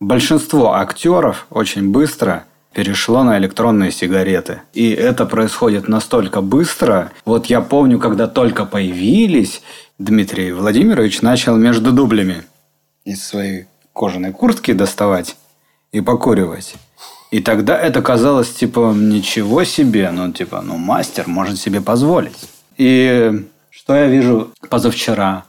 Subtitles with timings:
[0.00, 4.62] большинство актеров очень быстро перешло на электронные сигареты.
[4.72, 7.12] И это происходит настолько быстро.
[7.24, 9.62] Вот я помню, когда только появились,
[9.98, 12.44] Дмитрий Владимирович начал между дублями
[13.04, 15.36] из своей кожаной куртки доставать
[15.92, 16.74] и покуривать.
[17.30, 22.48] И тогда это казалось, типа, ничего себе, ну, типа, ну, мастер может себе позволить.
[22.76, 25.44] И что я вижу позавчера?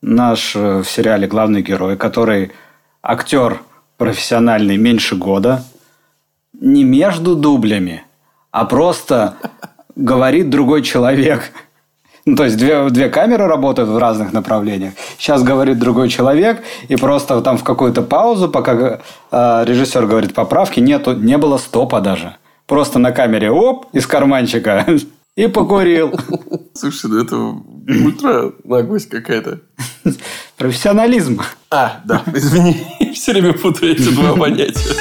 [0.00, 2.52] Наш э, в сериале главный герой, который
[3.02, 3.60] актер
[3.98, 5.64] профессиональный меньше года,
[6.58, 8.04] не между дублями,
[8.50, 9.36] а просто
[9.94, 11.52] говорит другой человек–
[12.28, 14.92] ну, то есть две, две камеры работают в разных направлениях.
[15.16, 19.00] Сейчас говорит другой человек, и просто там в какую-то паузу, пока
[19.30, 22.36] э, режиссер говорит поправки, нету, не было стопа даже.
[22.66, 24.86] Просто на камере оп, из карманчика
[25.36, 26.20] и покурил.
[26.74, 27.54] Слушай, ну это
[28.04, 29.60] ультра наглость какая-то.
[30.58, 31.40] Профессионализм.
[31.70, 34.94] А, да, извини, все время путаю эти два понятия.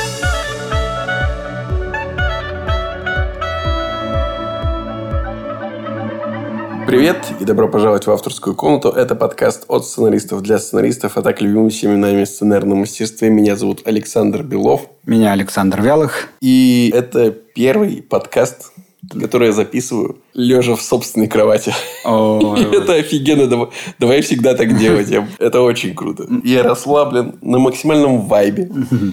[6.88, 8.88] Привет и добро пожаловать в авторскую комнату.
[8.88, 13.29] Это подкаст от сценаристов для сценаристов, а так любимыми всеми нами сценарном мастерстве.
[13.29, 14.90] Меня зовут Александр Белов.
[15.05, 16.29] Меня Александр Вялых.
[16.40, 18.72] И это первый подкаст,
[19.10, 21.74] который я записываю лежа в собственной кровати.
[22.04, 23.70] Это офигенно.
[24.00, 25.12] Давай всегда так делать.
[25.40, 26.27] Это очень круто.
[26.44, 28.70] Я расслаблен на максимальном вайбе.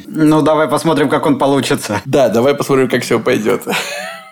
[0.07, 2.01] Ну, давай посмотрим, как он получится.
[2.05, 3.63] Да, давай посмотрим, как все пойдет.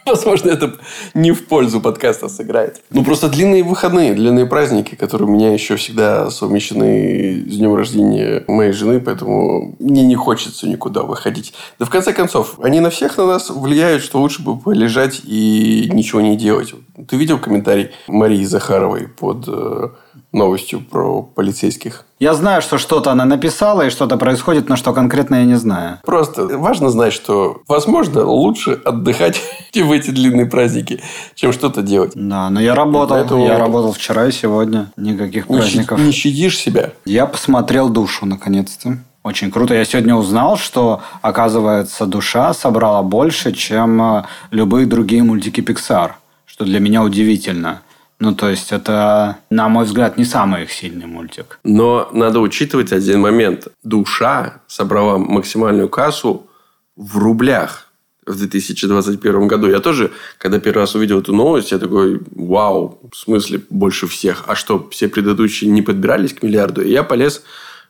[0.06, 0.74] Возможно, это
[1.14, 2.82] не в пользу подкаста сыграет.
[2.90, 8.44] Ну, просто длинные выходные, длинные праздники, которые у меня еще всегда совмещены с днем рождения
[8.48, 11.54] моей жены, поэтому мне не хочется никуда выходить.
[11.78, 15.88] Да в конце концов, они на всех на нас влияют, что лучше бы полежать и
[15.92, 16.74] ничего не делать.
[17.08, 19.88] Ты видел комментарий Марии Захаровой под э,
[20.32, 22.04] новостью про полицейских.
[22.18, 25.98] Я знаю, что что-то она написала и что-то происходит, но что конкретно я не знаю.
[26.04, 29.40] Просто важно знать, что, возможно, лучше отдыхать
[29.74, 31.02] в эти длинные праздники,
[31.34, 32.12] чем что-то делать.
[32.14, 33.16] Да, но я работал.
[33.16, 33.46] Поэтому...
[33.46, 34.90] Я работал вчера и сегодня.
[34.96, 36.00] Никаких не праздников.
[36.00, 36.92] Не щадишь себя?
[37.04, 38.98] Я посмотрел душу, наконец-то.
[39.22, 39.74] Очень круто.
[39.74, 46.12] Я сегодня узнал, что, оказывается, душа собрала больше, чем э, любые другие мультики Pixar.
[46.44, 47.82] Что для меня удивительно.
[48.22, 51.58] Ну, то есть, это, на мой взгляд, не самый их сильный мультик.
[51.64, 53.66] Но надо учитывать один момент.
[53.82, 56.46] «Душа» собрала максимальную кассу
[56.94, 57.88] в рублях
[58.24, 59.68] в 2021 году.
[59.68, 64.44] Я тоже, когда первый раз увидел эту новость, я такой, вау, в смысле больше всех.
[64.46, 66.80] А что, все предыдущие не подбирались к миллиарду?
[66.80, 67.42] И я полез,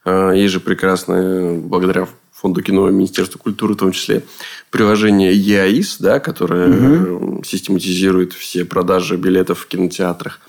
[0.07, 2.09] э, есть же прекрасная, благодаря
[2.43, 4.25] Фонду кино и Министерству культуры в том числе,
[4.71, 7.45] приложение ЕАИС, да, которое угу.
[7.45, 10.41] систематизирует все продажи билетов в кинотеатрах.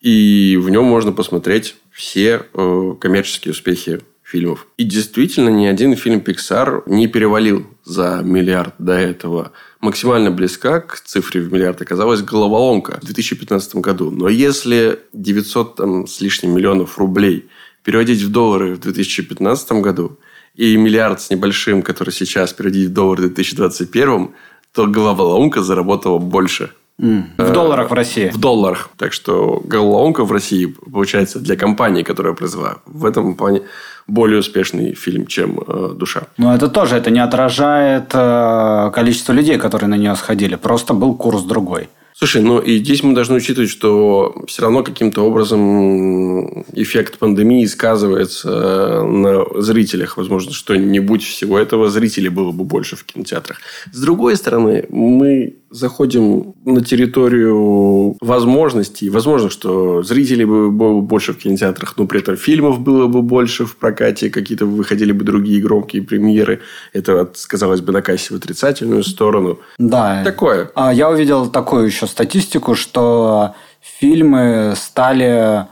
[0.00, 4.66] И в нем можно посмотреть все э, коммерческие успехи фильмов.
[4.76, 9.52] И действительно, ни один фильм Pixar не перевалил за миллиард до этого.
[9.80, 14.10] Максимально близка к цифре в миллиард оказалась «Головоломка» в 2015 году.
[14.10, 17.48] Но если 900 там, с лишним миллионов рублей
[17.84, 20.18] переводить в доллары в 2015 году–
[20.54, 24.30] и миллиард с небольшим, который сейчас переводить в доллар в 2021,
[24.74, 26.70] то головоломка заработала больше.
[27.00, 27.22] Mm.
[27.38, 28.28] В долларах в России.
[28.28, 28.90] В долларах.
[28.98, 33.62] Так что головоломка в России, получается, для компании, которая произвела, в этом плане
[34.06, 36.22] более успешный фильм, чем э, «Душа».
[36.36, 40.56] Но это тоже это не отражает э, количество людей, которые на нее сходили.
[40.56, 41.88] Просто был курс другой.
[42.14, 49.04] Слушай, ну и здесь мы должны учитывать, что все равно каким-то образом эффект пандемии сказывается
[49.04, 50.16] на зрителях.
[50.16, 53.60] Возможно, что не будь всего этого, зрителей было бы больше в кинотеатрах.
[53.92, 59.08] С другой стороны, мы заходим на территорию возможностей.
[59.08, 63.64] Возможно, что зрителей было бы больше в кинотеатрах, но при этом фильмов было бы больше
[63.64, 66.60] в прокате, какие-то выходили бы другие громкие премьеры.
[66.92, 69.60] Это сказалось бы на кассе в отрицательную сторону.
[69.78, 70.22] Да.
[70.24, 70.70] Такое.
[70.74, 75.66] А я увидел такую еще статистику, что фильмы стали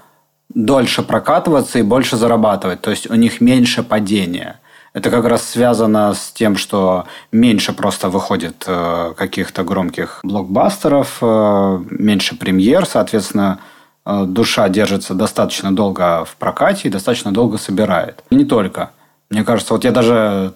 [0.54, 2.80] дольше прокатываться и больше зарабатывать.
[2.80, 4.60] То есть у них меньше падения.
[4.98, 11.84] Это как раз связано с тем, что меньше просто выходит э, каких-то громких блокбастеров, э,
[11.90, 13.60] меньше премьер, соответственно,
[14.04, 18.24] э, душа держится достаточно долго в прокате и достаточно долго собирает.
[18.30, 18.90] И не только.
[19.30, 20.54] Мне кажется, вот я даже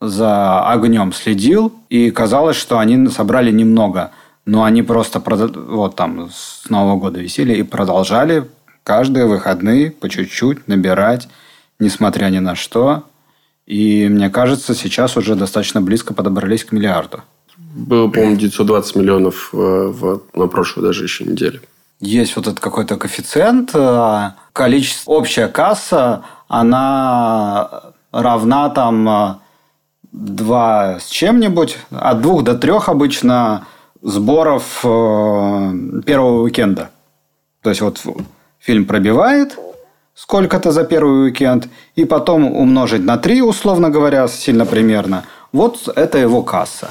[0.00, 4.10] за огнем следил, и казалось, что они собрали немного.
[4.46, 8.48] Но они просто вот там с Нового года висели и продолжали
[8.84, 11.28] каждые выходные по чуть-чуть набирать,
[11.78, 13.04] несмотря ни на что.
[13.66, 17.22] И мне кажется, сейчас уже достаточно близко подобрались к миллиарду.
[17.58, 21.60] Было, по-моему, 920 миллионов в, э, в, на прошлой даже еще неделе.
[22.00, 23.70] Есть вот этот какой-то коэффициент.
[23.74, 27.82] Э, количество, общая касса, она
[28.12, 29.40] равна там
[30.12, 33.66] два с чем-нибудь, от двух до трех обычно
[34.00, 35.72] сборов э,
[36.06, 36.90] первого уикенда.
[37.62, 38.00] То есть вот
[38.58, 39.58] фильм пробивает
[40.16, 45.24] сколько-то за первый уикенд, и потом умножить на три, условно говоря, сильно примерно.
[45.52, 46.90] Вот это его касса.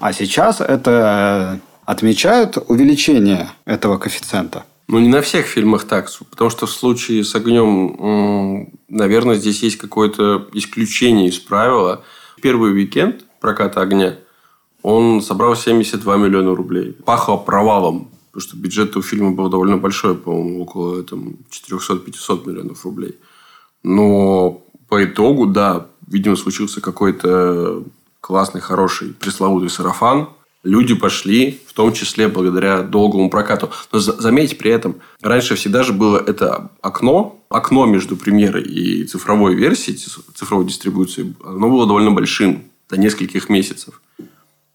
[0.00, 4.64] А сейчас это отмечают увеличение этого коэффициента.
[4.88, 9.78] Ну, не на всех фильмах так, потому что в случае с огнем, наверное, здесь есть
[9.78, 12.02] какое-то исключение из правила.
[12.42, 14.16] Первый уикенд проката огня,
[14.82, 16.96] он собрал 72 миллиона рублей.
[17.04, 22.84] Пахло провалом, потому что бюджет у фильма был довольно большой, по-моему, около там, 400-500 миллионов
[22.84, 23.16] рублей.
[23.84, 27.84] Но по итогу, да, видимо, случился какой-то
[28.20, 30.28] классный, хороший, пресловутый сарафан–
[30.64, 33.70] люди пошли, в том числе благодаря долгому прокату.
[33.92, 39.54] Но заметьте при этом, раньше всегда же было это окно, окно между премьерой и цифровой
[39.54, 39.96] версией,
[40.34, 44.00] цифровой дистрибуцией, оно было довольно большим, до нескольких месяцев.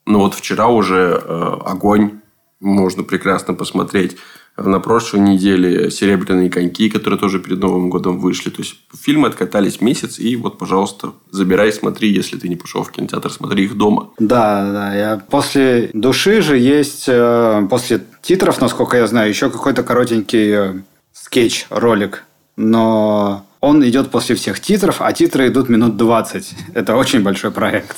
[0.05, 2.18] Но вот вчера уже э, огонь
[2.59, 4.17] можно прекрасно посмотреть
[4.57, 8.49] на прошлой неделе «Серебряные коньки», которые тоже перед Новым годом вышли.
[8.49, 12.91] То есть, фильмы откатались месяц, и вот, пожалуйста, забирай, смотри, если ты не пошел в
[12.91, 14.09] кинотеатр, смотри их дома.
[14.19, 14.95] Да, да.
[14.95, 20.73] Я после души же есть, э, после титров, насколько я знаю, еще какой-то коротенький э,
[21.13, 22.25] скетч, ролик.
[22.57, 26.55] Но он идет после всех титров, а титры идут минут 20.
[26.73, 27.95] Это очень большой проект.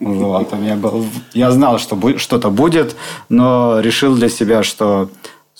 [0.00, 1.04] Вот, у меня был...
[1.32, 2.96] Я знал, что что-то будет,
[3.28, 5.08] но решил для себя, что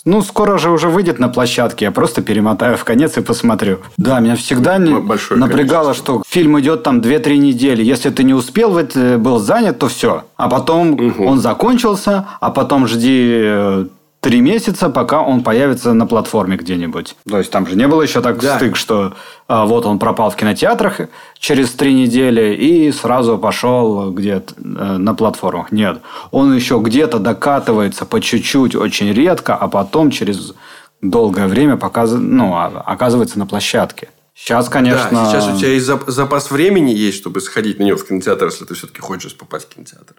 [0.06, 3.78] ну, скоро же уже выйдет на площадке, я просто перемотаю в конец и посмотрю.
[3.96, 5.94] Да, меня всегда не напрягало, количество.
[5.94, 7.82] что фильм идет там 2-3 недели.
[7.82, 8.78] Если ты не успел,
[9.18, 10.22] был занят, то все.
[10.36, 11.24] А потом угу.
[11.24, 13.86] он закончился, а потом жди э,
[14.26, 17.14] три месяца, пока он появится на платформе где-нибудь.
[17.30, 18.56] То есть там же не было еще так да.
[18.56, 19.14] стык, что
[19.46, 21.02] а, вот он пропал в кинотеатрах
[21.38, 25.70] через три недели и сразу пошел где-то э, на платформах.
[25.70, 26.00] Нет,
[26.32, 30.54] он еще где-то докатывается по чуть-чуть, очень редко, а потом через
[31.00, 32.10] долгое время показ...
[32.10, 34.08] ну, а, оказывается на площадке.
[34.34, 35.08] Сейчас, конечно...
[35.12, 38.64] Да, сейчас у тебя есть запас времени есть, чтобы сходить на него в кинотеатр, если
[38.64, 40.16] ты все-таки хочешь попасть в кинотеатр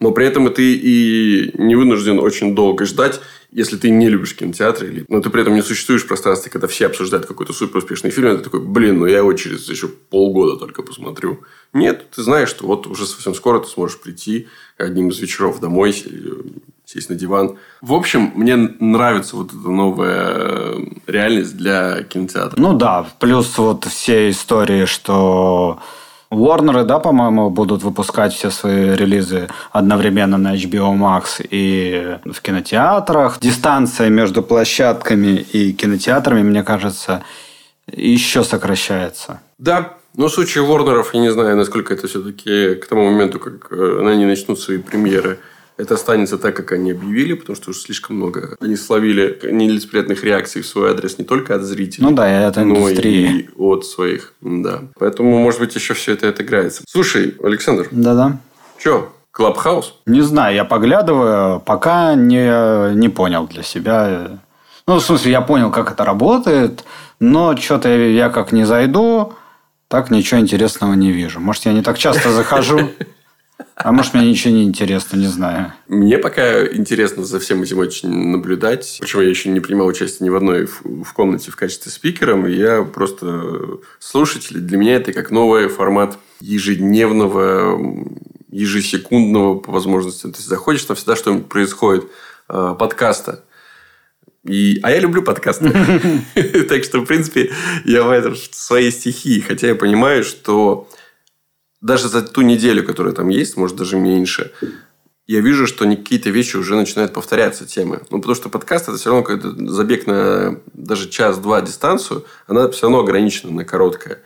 [0.00, 3.20] но при этом ты и не вынужден очень долго ждать,
[3.50, 6.66] если ты не любишь кинотеатры, или, но ты при этом не существуешь в пространстве, когда
[6.66, 9.86] все обсуждают какой-то супер успешный фильм, и ты такой, блин, ну я его через еще
[9.86, 11.40] полгода только посмотрю.
[11.72, 15.94] Нет, ты знаешь, что вот уже совсем скоро ты сможешь прийти одним из вечеров домой,
[16.84, 17.56] сесть на диван.
[17.80, 20.74] В общем, мне нравится вот эта новая
[21.06, 22.60] реальность для кинотеатра.
[22.60, 25.80] Ну да, плюс вот все истории, что
[26.30, 33.38] Warner, да, по-моему, будут выпускать все свои релизы одновременно на HBO Max и в кинотеатрах.
[33.40, 37.22] Дистанция между площадками и кинотеатрами, мне кажется,
[37.90, 39.40] еще сокращается.
[39.58, 43.72] Да, но в случае Ворнеров, я не знаю, насколько это все-таки к тому моменту, как
[43.72, 45.38] э, они начнут свои премьеры–
[45.76, 50.62] это останется так, как они объявили, потому что уж слишком много они словили нелицеприятных реакций
[50.62, 53.48] в свой адрес не только от зрителей, ну да, и от индустрии.
[53.56, 54.34] но и от своих.
[54.40, 54.82] Да.
[54.98, 56.84] Поэтому, может быть, еще все это отыграется.
[56.88, 57.88] Слушай, Александр.
[57.90, 58.38] Да-да.
[58.78, 60.00] Че, Клабхаус?
[60.06, 64.40] Не знаю, я поглядываю, пока не, не понял для себя.
[64.86, 66.84] Ну, в смысле, я понял, как это работает,
[67.18, 69.32] но что-то я, я как не зайду,
[69.88, 71.40] так ничего интересного не вижу.
[71.40, 72.90] Может, я не так часто захожу.
[73.76, 75.72] А может, мне ничего не интересно, не знаю.
[75.88, 78.98] Мне пока интересно за всем этим очень наблюдать.
[79.00, 82.48] Почему я еще не принимал участие ни в одной в комнате в качестве спикера.
[82.48, 84.58] Я просто слушатель.
[84.58, 87.78] Для меня это как новый формат ежедневного,
[88.50, 90.22] ежесекундного по возможности.
[90.22, 92.06] То есть, заходишь, там всегда что-нибудь происходит.
[92.48, 93.44] Э, подкаста.
[94.44, 94.78] И...
[94.82, 95.72] А я люблю подкасты.
[96.68, 97.52] Так что, в принципе,
[97.84, 99.40] я в этом своей стихии.
[99.40, 100.88] Хотя я понимаю, что
[101.84, 104.52] даже за ту неделю, которая там есть, может, даже меньше,
[105.26, 108.00] я вижу, что какие-то вещи уже начинают повторяться, темы.
[108.10, 112.86] Ну, потому что подкаст– это все равно какой-то забег на даже час-два дистанцию, она все
[112.86, 114.22] равно ограничена на короткое.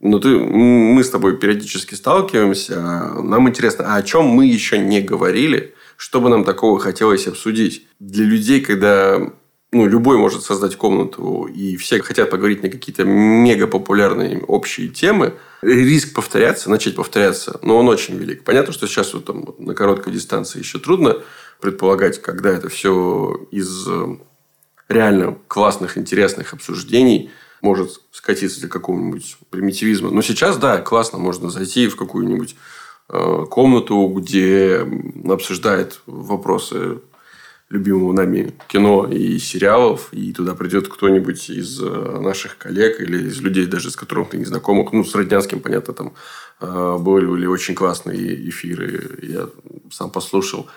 [0.00, 2.78] Но ты, мы с тобой периодически сталкиваемся,
[3.22, 7.86] нам интересно, а о чем мы еще не говорили, что бы нам такого хотелось обсудить.
[8.00, 9.32] Для людей, когда
[9.70, 15.34] ну, любой может создать комнату, и все хотят поговорить на какие-то мега популярные общие темы,
[15.60, 18.44] риск повторяться, начать повторяться, но он очень велик.
[18.44, 21.18] Понятно, что сейчас вот там на короткой дистанции еще трудно
[21.60, 24.16] предполагать, когда это все из э,
[24.88, 30.10] реально классных, интересных обсуждений может скатиться до какого-нибудь примитивизма.
[30.10, 32.56] Но сейчас, да, классно, можно зайти в какую-нибудь
[33.10, 34.86] э, комнату, где
[35.28, 37.00] обсуждают вопросы
[37.70, 43.40] любимого нами кино и сериалов, и туда придет кто-нибудь из э, наших коллег или из
[43.40, 44.88] людей, даже с которым ты не знаком.
[44.92, 46.14] Ну, с Роднянским, понятно, там
[46.60, 49.48] э, были очень классные эфиры, я
[49.90, 50.68] сам послушал.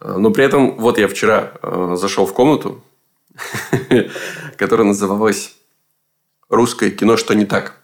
[0.00, 1.52] Э, но при этом, вот я вчера
[1.96, 2.82] зашел в комнату,
[4.56, 5.56] которая называлась
[6.48, 7.16] «Русское кино.
[7.18, 7.76] Что не так?».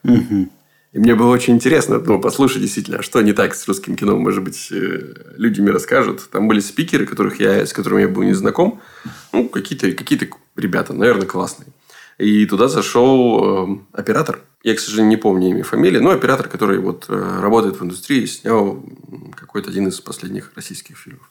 [0.97, 4.17] И мне было очень интересно ну, послушать действительно, что не так с русским кино.
[4.17, 6.26] Может быть, э, люди мне расскажут.
[6.31, 8.81] Там были спикеры, которых я, с которыми я был не знаком.
[9.31, 10.19] Ну, какие-то какие
[10.57, 11.69] ребята, наверное, классные.
[12.17, 14.41] И туда зашел э, оператор.
[14.62, 17.85] Я, к сожалению, не помню имя и фамилии, но оператор, который вот э, работает в
[17.85, 18.83] индустрии, снял
[19.35, 21.31] какой-то один из последних российских фильмов.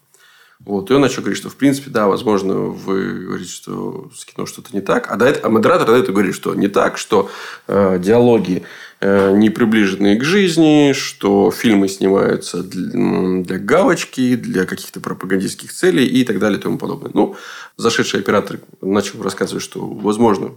[0.59, 0.89] Вот.
[0.89, 4.69] И он начал говорить, что, в принципе, да, возможно, вы говорите, что с кино что-то
[4.74, 5.12] не так.
[5.12, 7.29] А, до этого, а модератор до этого говорит, что не так, что
[7.67, 8.63] э, диалоги
[9.01, 16.07] Э, не приближенные к жизни, что фильмы снимаются для, для галочки, для каких-то пропагандистских целей
[16.07, 17.12] и так далее и тому подобное.
[17.13, 17.35] Ну,
[17.75, 20.53] зашедший оператор начал рассказывать, что, возможно,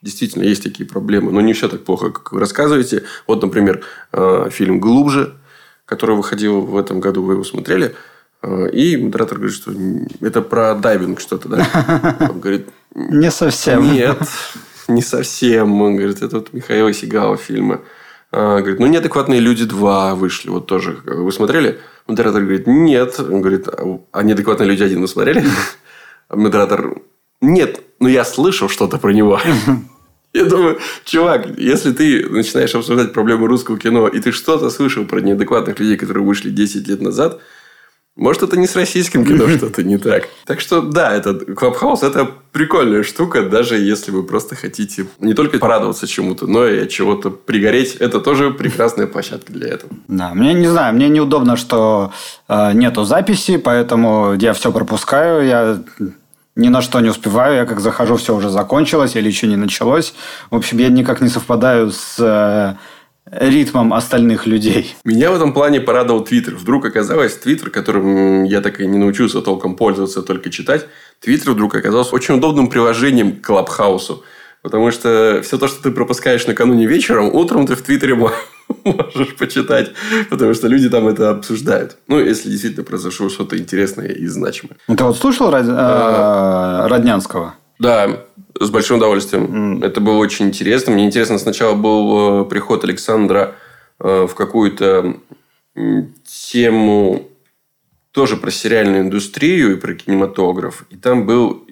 [0.00, 3.02] действительно есть такие проблемы, но не все так плохо, как вы рассказываете.
[3.26, 3.82] Вот, например,
[4.12, 5.34] э, фильм «Глубже»,
[5.84, 7.96] который выходил в этом году, вы его смотрели.
[8.42, 9.72] Э, и модератор говорит, что
[10.20, 12.16] это про дайвинг что-то, да?
[12.30, 12.68] Он говорит...
[12.94, 13.92] Не совсем.
[13.92, 14.18] Нет,
[14.88, 15.80] не совсем.
[15.80, 17.80] Он говорит, это вот Михаила Сигала фильмы.
[18.30, 20.50] А, говорит, ну, неадекватные люди 2 вышли.
[20.50, 20.98] Вот тоже.
[21.04, 21.78] Вы смотрели?
[22.06, 23.18] Модератор говорит, нет.
[23.20, 23.68] Он говорит,
[24.12, 25.44] а неадекватные люди 1 вы смотрели?
[26.28, 26.96] Модератор,
[27.42, 29.40] нет, но я слышал что-то про него.
[30.32, 35.20] Я думаю, чувак, если ты начинаешь обсуждать проблемы русского кино, и ты что-то слышал про
[35.20, 37.38] неадекватных людей, которые вышли 10 лет назад,
[38.14, 40.28] может, это не с российским кино что-то не так.
[40.44, 45.58] Так что, да, этот Клабхаус– это прикольная штука, даже если вы просто хотите не только
[45.58, 47.94] порадоваться чему-то, но и от чего-то пригореть.
[47.96, 49.92] Это тоже прекрасная площадка для этого.
[50.08, 52.12] Да, мне не знаю, мне неудобно, что
[52.48, 55.82] э, нету записи, поэтому я все пропускаю, я
[56.54, 57.56] ни на что не успеваю.
[57.56, 60.14] Я как захожу, все уже закончилось или еще не началось.
[60.50, 62.74] В общем, я никак не совпадаю с э,
[63.30, 64.94] ритмом остальных людей.
[65.04, 66.56] Меня в этом плане порадовал Твиттер.
[66.56, 70.86] Вдруг оказалось, Твиттер, которым я так и не научился толком пользоваться, только читать,
[71.20, 74.24] Твиттер вдруг оказался очень удобным приложением к Клабхаусу.
[74.62, 78.14] Потому что все то, что ты пропускаешь накануне вечером, утром ты в Твиттере
[78.84, 79.92] можешь почитать,
[80.30, 81.96] потому что люди там это обсуждают.
[82.06, 84.76] Ну, если действительно произошло что-то интересное и значимое.
[84.86, 85.64] Ну, ты вот слушал Род...
[85.68, 86.86] а...
[86.88, 87.54] Роднянского?
[87.80, 88.26] Да,
[88.58, 89.80] с большим удовольствием.
[89.80, 89.86] Mm.
[89.86, 90.92] Это было очень интересно.
[90.92, 93.54] Мне интересно, сначала был э, приход Александра
[93.98, 95.16] э, в какую-то
[96.24, 97.28] тему
[98.12, 100.84] тоже про сериальную индустрию и про кинематограф.
[100.90, 101.66] И там был,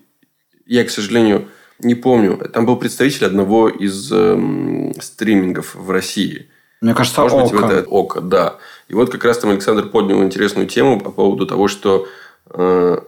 [0.66, 6.48] я, к сожалению, не помню, там был представитель одного из э, стримингов в России.
[6.80, 7.66] Мне кажется, Может Ока.
[7.66, 8.56] быть, это Ока, да.
[8.88, 12.06] И вот как раз там Александр поднял интересную тему по поводу того, что
[12.46, 12.98] э,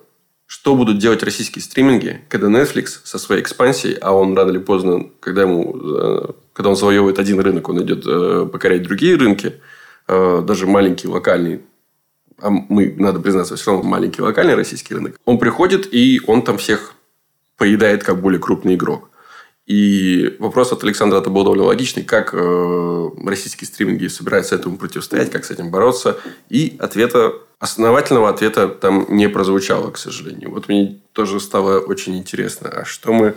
[0.52, 5.06] что будут делать российские стриминги, когда Netflix со своей экспансией, а он рано или поздно,
[5.18, 9.54] когда, ему, э, когда он завоевывает один рынок, он идет э, покорять другие рынки,
[10.09, 11.62] э, даже маленький, локальный,
[12.38, 16.59] а мы, надо признаться, все равно маленький локальный российский рынок, он приходит, и он там
[16.59, 16.97] всех
[17.56, 19.09] поедает как более крупный игрок.
[19.64, 22.02] И вопрос от Александра это был довольно логичный.
[22.02, 26.18] Как российские стриминги собираются этому противостоять, как с этим бороться?
[26.50, 27.32] И ответа,
[27.62, 30.50] основательного ответа там не прозвучало, к сожалению.
[30.50, 32.69] Вот мне тоже стало очень интересно.
[32.69, 33.37] А что мы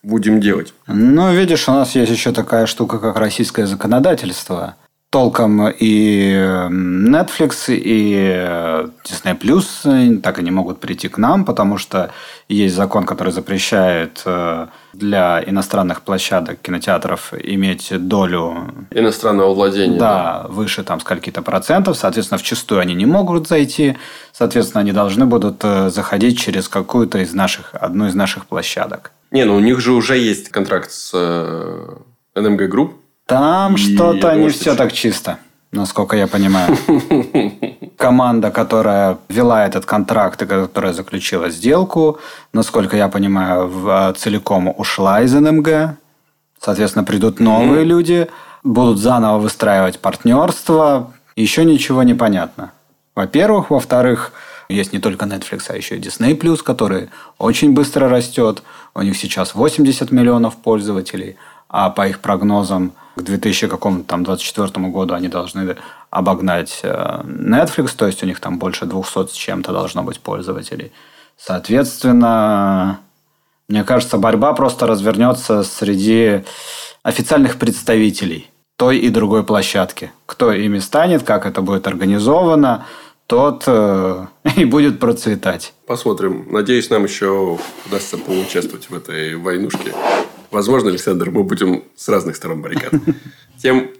[0.00, 0.72] будем делать?
[0.86, 4.76] Ну, видишь, у нас есть еще такая штука, как российское законодательство
[5.14, 6.32] толком и
[6.70, 12.10] Netflix, и э, Disney Plus э, так и не могут прийти к нам, потому что
[12.48, 20.00] есть закон, который запрещает э, для иностранных площадок кинотеатров иметь долю иностранного владения.
[20.00, 20.48] Да, да.
[20.48, 21.96] выше там скольки-то процентов.
[21.96, 23.96] Соответственно, в чистую они не могут зайти.
[24.32, 29.12] Соответственно, они должны будут заходить через какую-то из наших, одну из наших площадок.
[29.30, 31.14] Не, ну у них же уже есть контракт с
[32.34, 32.94] NMG Group,
[33.26, 35.38] там что-то не все так чисто,
[35.72, 36.76] насколько я понимаю.
[37.96, 42.18] Команда, которая вела этот контракт и которая заключила сделку,
[42.52, 45.96] насколько я понимаю, а, целиком ушла из НМГ.
[46.60, 48.28] Соответственно, придут новые люди,
[48.62, 51.12] будут заново выстраивать партнерство.
[51.36, 52.72] Еще ничего не понятно.
[53.14, 53.70] Во-первых.
[53.70, 54.32] Во-вторых,
[54.68, 58.62] есть не только Netflix, а еще и Disney+, который очень быстро растет.
[58.94, 61.36] У них сейчас 80 миллионов пользователей,
[61.74, 65.76] а по их прогнозам– к 2024 году они должны
[66.10, 70.92] обогнать э, Netflix, то есть у них там больше 200 с чем-то должно быть пользователей.
[71.36, 73.00] Соответственно,
[73.68, 76.44] мне кажется, борьба просто развернется среди
[77.02, 80.10] официальных представителей той и другой площадки.
[80.26, 82.86] Кто ими станет, как это будет организовано,
[83.28, 84.26] тот э,
[84.56, 85.72] и будет процветать.
[85.86, 86.48] Посмотрим.
[86.50, 89.94] Надеюсь, нам еще удастся поучаствовать в этой войнушке.
[90.54, 92.92] Возможно, Александр, мы будем с разных сторон баррикад.
[93.60, 93.90] Тем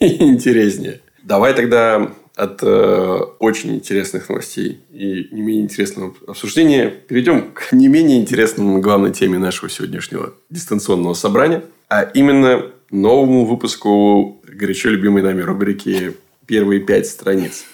[0.00, 1.00] интереснее.
[1.22, 7.88] Давай тогда от э, очень интересных новостей и не менее интересного обсуждения перейдем к не
[7.88, 15.40] менее интересному главной теме нашего сегодняшнего дистанционного собрания, а именно новому выпуску горячо любимой нами
[15.40, 16.12] рубрики
[16.44, 17.64] «Первые пять страниц».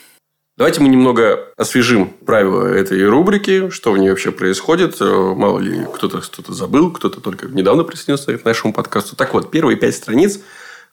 [0.58, 4.96] Давайте мы немного освежим правила этой рубрики, что в ней вообще происходит.
[5.00, 5.04] Э,
[5.36, 9.14] мало ли, кто-то что-то забыл, кто-то только недавно присоединился к нашему подкасту.
[9.14, 10.40] Так вот, первые пять страниц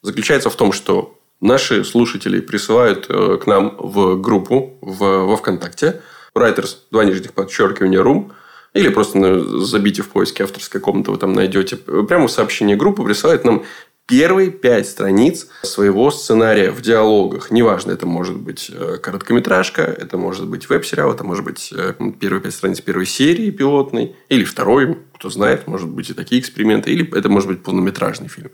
[0.03, 6.03] заключаются в том, что наши слушатели присылают э, к нам в группу в, во ВКонтакте
[6.35, 8.33] Writers, два нижних подчеркивания, room,
[8.75, 11.77] или просто забите в поиске авторской комнаты, вы там найдете.
[11.77, 13.63] Прямо в сообщении группы присылают нам
[14.07, 17.51] первые пять страниц своего сценария в диалогах.
[17.51, 22.41] Неважно, это может быть э, короткометражка, это может быть веб-сериал, это может быть э, первые
[22.41, 27.17] пять страниц первой серии пилотной, или второй, кто знает, может быть и такие эксперименты, или
[27.17, 28.51] это может быть полнометражный фильм.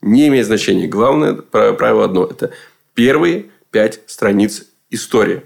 [0.00, 0.86] Не имеет значения.
[0.86, 2.52] Главное правило одно– это
[2.94, 5.42] первые пять страниц истории.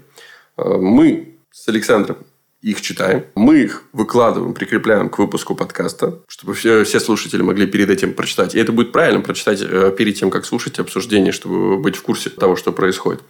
[0.57, 2.17] Э, мы с Александром
[2.61, 7.89] их читаем, мы их выкладываем, прикрепляем к выпуску подкаста, чтобы все, все слушатели могли перед
[7.89, 8.53] этим прочитать.
[8.53, 12.29] И это будет правильно прочитать э, перед тем, как слушать обсуждение, чтобы быть в курсе
[12.29, 13.21] того, что происходит.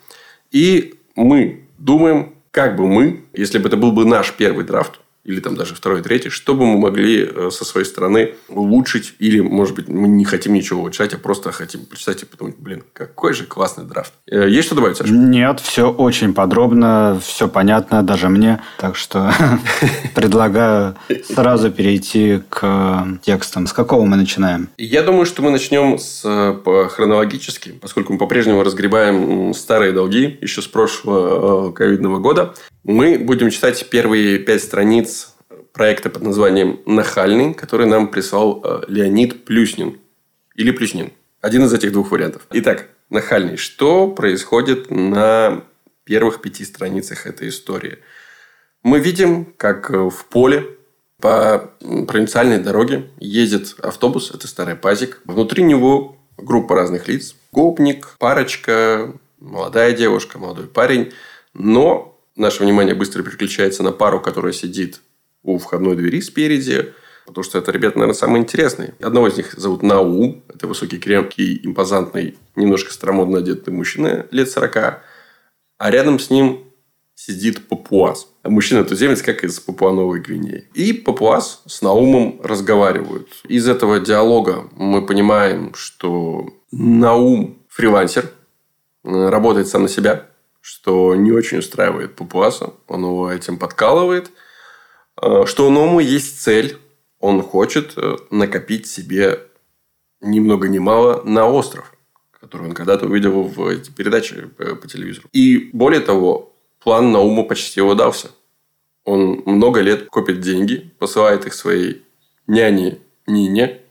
[0.51, 5.39] И мы думаем, как бы мы, если бы это был бы наш первый драфт, или
[5.39, 9.87] там даже второй, третий, чтобы мы могли э, со своей стороны улучшить, или, может быть,
[9.87, 13.85] мы не хотим ничего улучшать, а просто хотим прочитать и подумать, блин, какой же классный
[13.85, 14.13] драфт.
[14.27, 15.11] Э, есть что добавить, Саша?
[15.11, 19.33] Нет, все очень подробно, все понятно даже мне, так что
[20.15, 23.67] предлагаю сразу перейти к текстам.
[23.67, 24.69] С какого мы начинаем?
[24.77, 26.21] Я думаю, что мы начнем с
[26.89, 32.53] хронологически, поскольку мы по-прежнему разгребаем старые долги еще с прошлого э, ковидного года.
[32.83, 35.18] Мы будем читать первые пять страниц
[35.79, 39.97] проекта под названием «Нахальный», который нам прислал э, Леонид Плюснин.
[40.55, 41.13] Или Плюснин.
[41.39, 42.45] Один из этих двух вариантов.
[42.51, 43.55] Итак, «Нахальный».
[43.55, 45.63] Что происходит на
[46.03, 47.99] первых пяти страницах этой истории?
[48.83, 50.67] Мы видим, как э, в поле
[51.21, 55.21] по провинциальной дороге едет автобус, это старый пазик.
[55.23, 57.37] Внутри него группа разных лиц.
[57.53, 61.13] Гопник, парочка, молодая девушка, молодой парень.
[61.53, 64.99] Но наше внимание быстро переключается на пару, которая сидит
[65.43, 66.93] у входной двери спереди,
[67.25, 68.95] потому что это ребята, наверное, самые интересные.
[69.01, 70.43] Одного из них зовут Наум.
[70.49, 74.75] Это высокий, крепкий, импозантный, немножко старомодно одетый мужчина лет 40.
[74.75, 76.65] А рядом с ним
[77.15, 78.27] сидит папуас.
[78.43, 80.69] А мужчина туземец, как из Папуа-Новой Гвинеи.
[80.73, 83.27] И папуас с Наумом разговаривают.
[83.47, 88.31] Из этого диалога мы понимаем, что Наум фрилансер,
[89.03, 90.27] работает сам на себя,
[90.61, 92.73] что не очень устраивает Папуаса.
[92.87, 94.31] Он его этим подкалывает.
[95.21, 96.77] Э, что у Ному есть цель.
[97.19, 99.41] Он хочет э, накопить себе
[100.21, 101.93] ни много ни мало на остров,
[102.31, 105.27] который он когда-то увидел в передаче по телевизору.
[105.33, 108.31] И более того, план Науму почти удался.
[109.03, 112.03] Он много лет копит деньги, посылает их своей
[112.47, 113.81] няне Нине.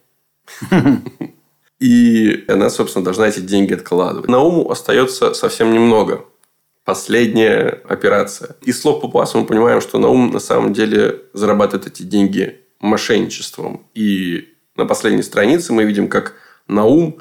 [1.80, 4.28] И она, собственно, должна эти деньги откладывать.
[4.28, 6.24] Науму остается совсем немного
[6.88, 8.56] последняя операция.
[8.62, 13.86] Из слов Папуаса мы понимаем, что Наум на самом деле зарабатывает эти деньги мошенничеством.
[13.92, 17.18] И на последней странице мы видим, как Наум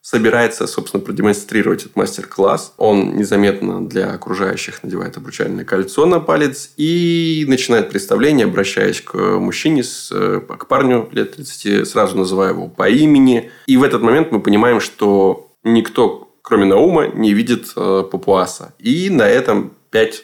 [0.00, 2.74] собирается, собственно, продемонстрировать этот мастер-класс.
[2.78, 9.84] Он незаметно для окружающих надевает обручальное кольцо на палец и начинает представление, обращаясь к мужчине,
[9.84, 13.52] к парню лет 30, сразу называя его по имени.
[13.66, 18.72] И в этот момент мы понимаем, что никто, кроме Наума, не видит э, Папуаса.
[18.78, 20.22] И на этом пять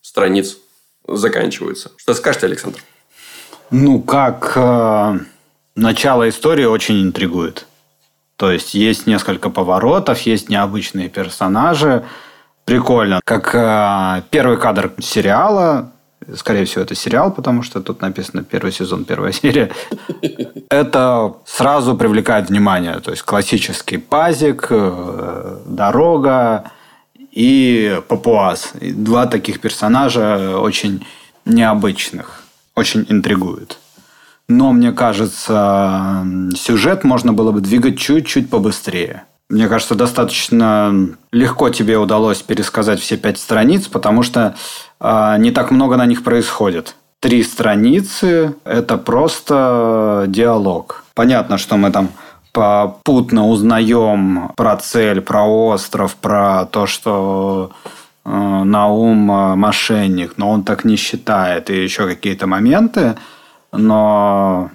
[0.00, 0.56] страниц
[1.06, 1.90] заканчиваются.
[1.96, 2.78] Что скажете, Александр?
[3.72, 5.18] Ну, как э,
[5.74, 7.66] начало истории очень интригует.
[8.36, 12.04] То есть, есть несколько поворотов, есть необычные персонажи.
[12.64, 13.20] Прикольно.
[13.24, 15.90] Как э, первый кадр сериала,
[16.34, 19.70] Скорее всего, это сериал, потому что тут написано первый сезон, первая серия.
[20.70, 23.00] Это сразу привлекает внимание.
[23.00, 26.70] То есть, классический пазик, э, дорога
[27.30, 28.72] и папуас.
[28.80, 31.06] Два таких персонажа очень
[31.44, 32.42] необычных.
[32.74, 33.78] Очень интригуют.
[34.48, 39.24] Но, мне кажется, сюжет можно было бы двигать чуть-чуть побыстрее.
[39.50, 44.54] Мне кажется, достаточно легко тебе удалось пересказать все пять страниц, потому что
[45.00, 46.96] э, не так много на них происходит.
[47.20, 51.04] Три страницы– это просто диалог.
[51.14, 52.08] Понятно, что мы там
[52.52, 57.72] попутно узнаем про цель, про остров, про то, что
[58.24, 63.16] на ум э, мошенник, но он так не считает, и еще какие-то моменты.
[63.72, 64.70] Но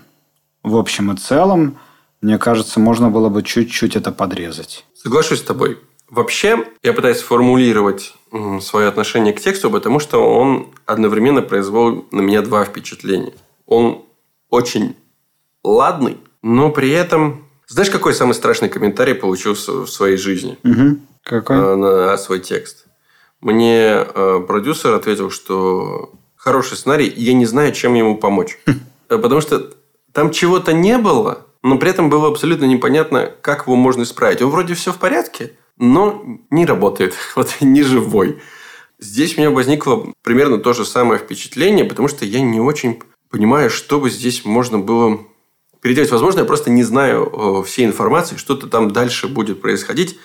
[0.63, 1.77] в общем и целом,
[2.21, 4.85] мне кажется, можно было бы чуть-чуть это подрезать.
[4.93, 5.79] Соглашусь с тобой.
[6.09, 8.13] Вообще, я пытаюсь сформулировать
[8.61, 13.33] свое отношение к тексту, потому что он одновременно произвел на меня два впечатления.
[13.65, 14.03] Он
[14.49, 14.95] очень
[15.63, 17.45] ладный, но при этом...
[17.67, 20.57] Знаешь, какой самый страшный комментарий получился в своей жизни?
[20.63, 20.99] Угу.
[21.23, 21.55] Какой?
[21.55, 22.87] Э, на свой текст.
[23.41, 28.57] Мне э, продюсер ответил, что хороший сценарий, и я не знаю, чем ему помочь.
[29.11, 29.71] Э, потому что
[30.13, 34.41] там чего-то не было, но при этом было абсолютно непонятно, как его можно исправить.
[34.41, 38.39] Он вроде все в порядке, но не работает, вот не живой.
[38.99, 43.69] Здесь у меня возникло примерно то же самое впечатление, потому что я не очень понимаю,
[43.69, 45.19] что бы здесь можно было
[45.81, 46.11] переделать.
[46.11, 50.19] Возможно, я просто не знаю э, всей информации, что-то там дальше будет происходить.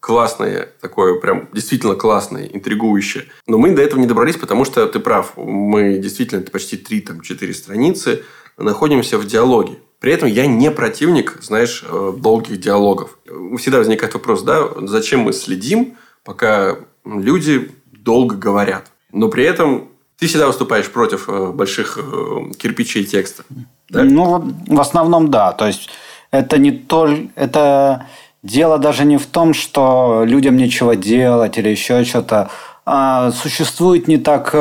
[0.00, 3.26] Классное, такое прям действительно классное, интригующее.
[3.46, 5.36] Но мы до этого не добрались, потому что ты прав.
[5.36, 8.24] Мы действительно, это почти 3-4 страницы,
[8.56, 9.78] находимся в диалоге.
[10.06, 13.18] При этом я не противник, знаешь, э, долгих диалогов.
[13.58, 18.92] Всегда возникает вопрос, да, зачем мы следим, пока люди долго говорят.
[19.10, 23.42] Но при этом ты всегда выступаешь против э, больших э, кирпичей текста.
[23.88, 24.04] Да?
[24.04, 25.50] Ну, в основном да.
[25.50, 25.88] То есть
[26.30, 27.28] это не только...
[27.34, 28.06] Это
[28.44, 32.48] дело даже не в том, что людям нечего делать или еще что-то.
[32.84, 34.54] А существует не так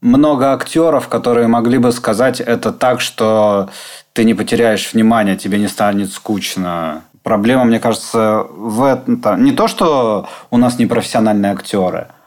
[0.00, 3.68] много актеров, которые могли бы сказать это так, что
[4.12, 7.02] ты не потеряешь внимание, тебе не станет скучно.
[7.22, 9.44] Проблема, мне кажется, в этом.
[9.44, 12.08] Не то, что у нас непрофессиональные актеры–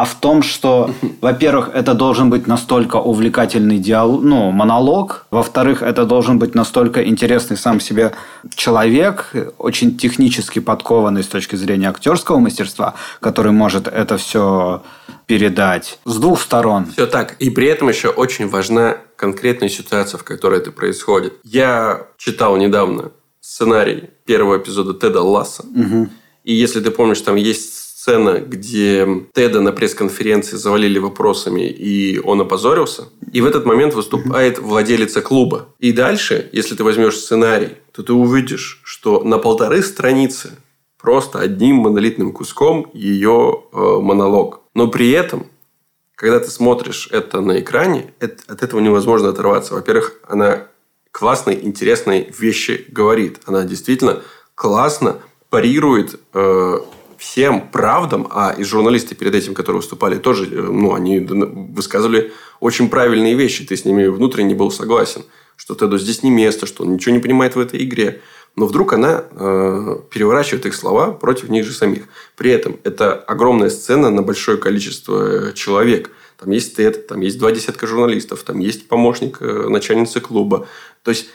[0.00, 6.04] а в том, что, во-первых, это должен быть настолько увлекательный диалог, ну, монолог, во-вторых, это
[6.04, 8.12] должен быть настолько интересный сам себе
[8.54, 14.82] человек, очень технически подкованный с точки зрения актерского мастерства, который может это все
[15.26, 16.86] передать с двух сторон.
[16.92, 17.36] Все так.
[17.38, 21.34] И при этом еще очень важна конкретная ситуация, в которой это происходит.
[21.42, 25.62] Я читал недавно сценарий первого эпизода Теда Ласса.
[25.62, 26.08] Угу.
[26.44, 32.40] И если ты помнишь, там есть сцена, где Теда на пресс-конференции завалили вопросами, и он
[32.40, 33.08] опозорился.
[33.32, 35.68] И в этот момент выступает владелица клуба.
[35.80, 40.50] И дальше, если ты возьмешь сценарий, то ты увидишь, что на полторы страницы
[41.00, 44.60] просто одним монолитным куском ее э, монолог.
[44.74, 45.48] Но при этом,
[46.14, 49.74] когда ты смотришь это на экране, это, от этого невозможно оторваться.
[49.74, 50.68] Во-первых, она
[51.10, 53.40] классные, интересные вещи говорит.
[53.46, 54.22] Она действительно
[54.54, 55.16] классно
[55.50, 56.78] парирует э,
[57.18, 62.88] всем правдам, а и журналисты перед этим, которые выступали, тоже, э, ну, они высказывали очень
[62.88, 63.64] правильные вещи.
[63.64, 65.22] Ты с ними внутренне был согласен,
[65.56, 68.20] что Теду здесь не место, что он ничего не понимает в этой игре.
[68.56, 72.04] Но вдруг она э, переворачивает их слова против них же самих.
[72.36, 76.10] При этом это огромная сцена на большое количество э, человек.
[76.38, 80.66] Там есть Тед, там есть два десятка журналистов, там есть помощник э, начальницы клуба.
[81.02, 81.28] То есть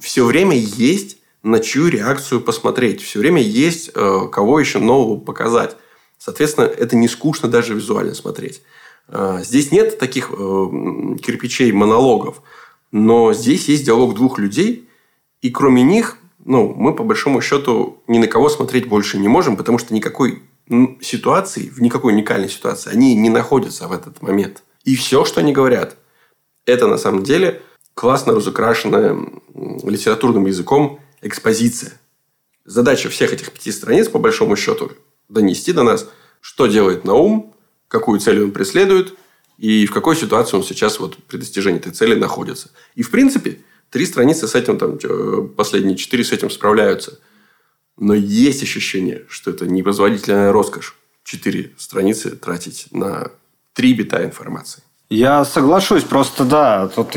[0.00, 3.02] все время есть на чью реакцию посмотреть.
[3.02, 5.76] Все время есть э, кого еще нового показать.
[6.18, 8.62] Соответственно, это не скучно даже визуально смотреть.
[9.08, 10.34] Э, здесь нет таких э,
[11.22, 12.42] кирпичей, монологов.
[12.90, 14.88] Но здесь есть диалог двух людей.
[15.42, 19.58] И кроме них, ну, мы по большому счету ни на кого смотреть больше не можем,
[19.58, 20.42] потому что никакой
[21.02, 24.62] ситуации, в никакой уникальной ситуации, они не находятся в этот момент.
[24.84, 25.98] И все, что они говорят,
[26.64, 27.60] это на самом деле
[27.92, 29.14] классно разукрашенное
[29.54, 31.92] литературным языком экспозиция.
[32.64, 34.92] Задача всех этих пяти страниц, по большому счету,
[35.28, 36.08] донести до нас,
[36.40, 37.54] что делает Наум,
[37.88, 39.14] какую цель он преследует,
[39.58, 42.70] и в какой ситуации он сейчас вот при достижении этой цели находится.
[42.94, 43.60] И, в принципе,
[43.90, 47.18] три страницы с этим, там, э, последние четыре с этим справляются.
[47.96, 50.96] Но есть ощущение, что это непозволительная роскошь.
[51.22, 53.30] Четыре страницы тратить на
[53.72, 54.82] три бита информации.
[55.08, 57.14] Я соглашусь, просто да, тут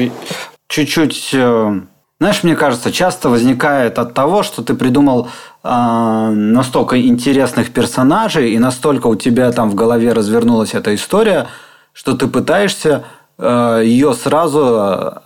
[0.68, 1.82] чуть-чуть э,
[2.20, 5.30] знаешь, мне кажется, часто возникает от того, что ты придумал
[5.64, 11.48] э, настолько интересных персонажей, и настолько у тебя там в голове развернулась эта история,
[11.94, 13.04] что ты пытаешься
[13.38, 15.22] э, ее сразу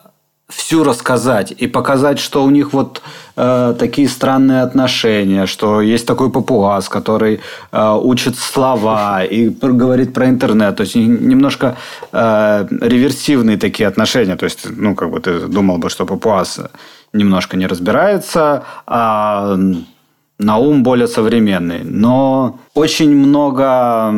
[0.52, 3.02] всю рассказать и показать, что у них вот
[3.36, 7.40] э, такие странные отношения, что есть такой папуас, который
[7.72, 11.76] э, учит слова и говорит про интернет, то есть немножко
[12.12, 16.60] э, реверсивные такие отношения, то есть ну как бы ты думал бы, что папуас
[17.14, 19.58] немножко не разбирается, а
[20.42, 24.12] Наум более современный, но очень много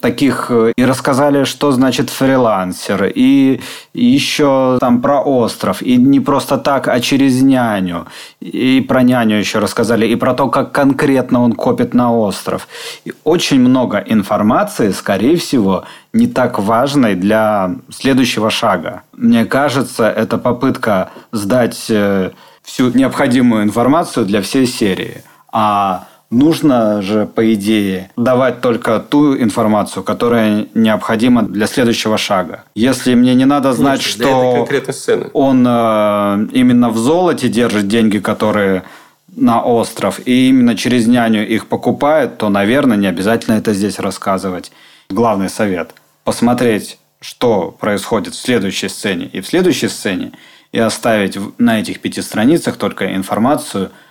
[0.00, 3.60] таких э, и рассказали, что значит фрилансер, и
[3.92, 8.06] еще там про остров, и не просто так, а через няню,
[8.40, 12.66] и про няню еще рассказали, и про то, как конкретно он копит на остров.
[13.04, 19.02] И очень много информации, скорее всего, не так важной для следующего шага.
[19.16, 22.30] Мне кажется, это попытка сдать э,
[22.64, 25.22] всю необходимую информацию для всей серии–
[25.54, 32.64] а нужно же, по идее, давать только ту информацию, которая необходима для следующего шага.
[32.74, 34.68] Если мне не надо знать, Конечно, что
[35.32, 38.82] он э, именно в золоте держит деньги, которые
[39.36, 44.72] на остров, и именно через няню их покупает, то, наверное, не обязательно это здесь рассказывать.
[45.08, 50.32] Главный совет– посмотреть, что происходит в следующей сцене и в следующей сцене,
[50.72, 53.92] и оставить на этих пяти страницах только информацию–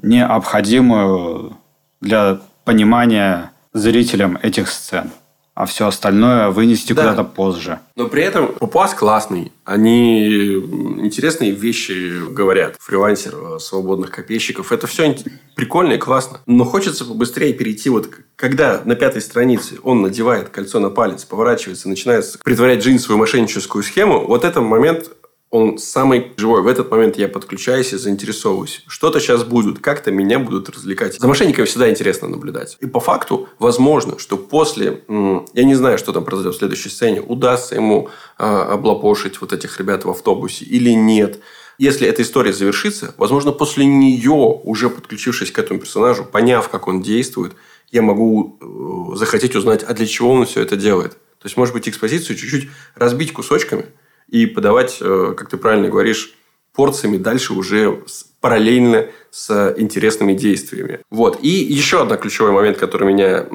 [0.00, 1.56] необходимую
[2.00, 5.10] для понимания зрителям этих сцен.
[5.54, 7.02] А все остальное вынести да.
[7.02, 7.78] куда-то позже.
[7.94, 9.52] Но при этом Папуас классный.
[9.66, 12.76] Они интересные вещи говорят.
[12.80, 14.72] Фрилансер, э, свободных копейщиков.
[14.72, 15.14] Это все
[15.54, 16.40] прикольно и классно.
[16.46, 17.90] Но хочется побыстрее перейти.
[17.90, 23.84] Вот когда на пятой странице он надевает кольцо на палец, поворачивается, начинает притворять джинсовую мошенническую
[23.84, 24.26] схему.
[24.26, 25.10] Вот этот момент
[25.52, 26.62] он самый живой.
[26.62, 28.82] В этот момент я подключаюсь и заинтересовываюсь.
[28.86, 31.20] Что-то сейчас будет, как-то меня будут развлекать.
[31.20, 32.78] За мошенниками всегда интересно наблюдать.
[32.80, 37.20] И по факту, возможно, что после, я не знаю, что там произойдет в следующей сцене,
[37.20, 41.40] удастся ему а, облапошить вот этих ребят в автобусе или нет.
[41.76, 44.30] Если эта история завершится, возможно, после нее,
[44.64, 47.52] уже подключившись к этому персонажу, поняв, как он действует,
[47.90, 51.12] я могу э, захотеть узнать, а для чего он все это делает.
[51.12, 53.84] То есть, может быть, экспозицию чуть-чуть разбить кусочками–
[54.32, 56.34] и подавать, э, как ты правильно говоришь,
[56.74, 58.02] порциями дальше уже
[58.40, 61.00] параллельно с интересными действиями.
[61.10, 61.38] Вот.
[61.42, 63.46] И еще один ключевой момент, который меня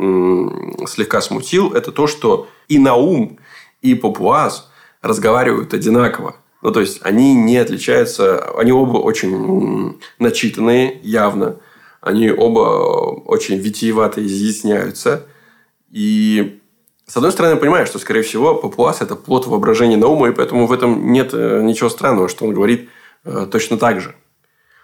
[0.87, 3.39] слегка смутил, это то, что и Наум,
[3.81, 4.69] и Папуаз
[5.01, 6.35] разговаривают одинаково.
[6.61, 11.57] Ну, то есть, они не отличаются, они оба очень начитанные, явно.
[12.01, 15.25] Они оба очень витиевато изъясняются.
[15.91, 16.59] И
[17.09, 20.67] с одной стороны, я понимаю, что, скорее всего, папуас– это плод воображения Наума, и поэтому
[20.67, 22.89] в этом нет э, ничего странного, что он говорит
[23.23, 24.13] э, точно так же.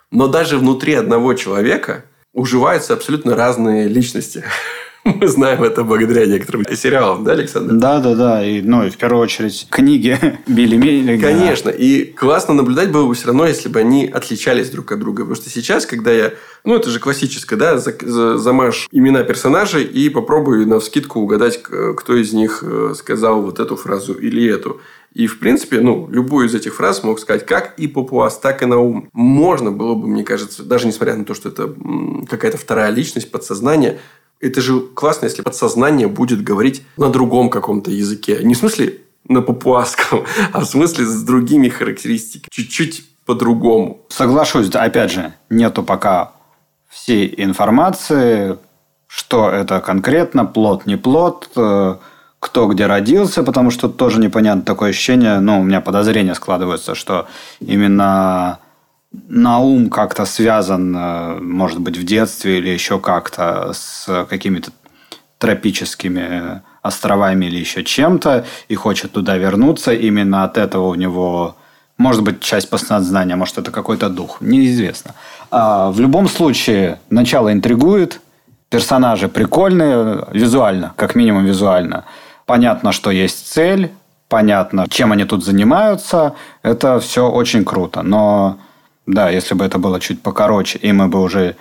[0.10, 4.46] Но даже внутри одного человека уживаются абсолютно разные личности.
[5.06, 7.74] Мы знаем это благодаря некоторым сериалам, да, Александр?
[7.76, 8.46] Да, да, да.
[8.46, 11.28] И, ну, и в первую очередь книги Билли Миллига.
[11.28, 11.70] Конечно.
[11.70, 15.24] И классно наблюдать было бы все равно, если бы они отличались друг от друга.
[15.24, 16.34] Потому что сейчас, когда я...
[16.64, 17.78] Ну, это же классическое, да?
[17.78, 23.76] Замажь имена персонажей и попробуй на вскидку угадать, кто из них э, сказал вот эту
[23.76, 24.80] фразу или эту.
[25.14, 28.66] И, в принципе, ну, любую из этих фраз мог сказать как и Папуас, так и
[28.66, 29.10] Наум.
[29.14, 31.76] Можно было бы, мне кажется, даже несмотря на то, что это
[32.30, 34.00] какая-то вторая личность, подсознание,
[34.44, 38.40] это же классно, если подсознание будет говорить на другом каком-то языке.
[38.44, 42.50] Не в смысле на папуасском, а в смысле с другими характеристиками.
[42.52, 44.06] Чуть-чуть по-другому.
[44.10, 46.34] Соглашусь, опять же, нету пока
[46.90, 48.58] всей информации,
[49.08, 51.96] что это конкретно, плод, не плод, э,
[52.40, 57.28] кто где родился, потому что тоже непонятно такое ощущение, ну, у меня подозрение складывается, что
[57.62, 58.60] именно
[59.28, 64.72] Наум как-то связан, э, может быть, в детстве или еще как-то с какими-то
[65.38, 69.94] тропическими островами или еще чем-то, и хочет туда вернуться.
[69.94, 71.56] Именно от этого у него
[71.98, 75.14] может быть часть подсознания, может это какой-то дух, неизвестно.
[75.52, 78.20] А в любом случае, начало интригует,
[78.70, 82.06] персонажи прикольные, визуально, как минимум визуально.
[82.46, 83.92] Понятно, что есть цель,
[84.28, 86.34] понятно, чем они тут занимаются.
[86.64, 88.02] Это все очень круто.
[88.02, 88.58] Но
[89.06, 91.56] да, если бы это было чуть покороче, и мы бы уже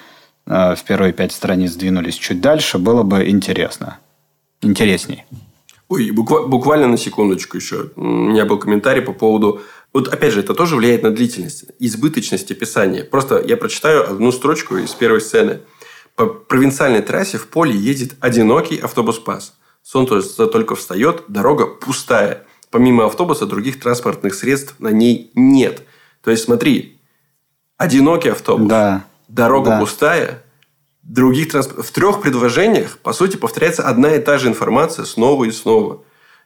[0.47, 3.99] э, в первые пять страниц двинулись чуть дальше, было бы интересно.
[4.61, 5.25] Интересней.
[5.89, 7.91] Ой, буквально на секундочку еще.
[7.97, 9.61] У меня был комментарий по поводу...
[9.93, 13.05] Вот опять же, это тоже влияет на длительность, избыточность описания.
[13.05, 15.61] Просто я прочитаю одну строчку из первой сцены.
[16.17, 19.55] По провинциальной трассе в поле едет одинокий автобус-пас.
[19.83, 22.47] Солнце только встает, дорога пустая.
[22.71, 25.83] Помимо автобуса других транспортных средств на ней нет.
[26.25, 27.02] То есть, смотри,
[27.77, 29.05] одинокий автобус, да.
[29.29, 29.81] дорога да.
[29.81, 30.43] пустая,
[31.03, 31.87] других транспорт...
[31.87, 36.05] В трех предложениях, по сути, повторяется одна и та же информация снова и снова.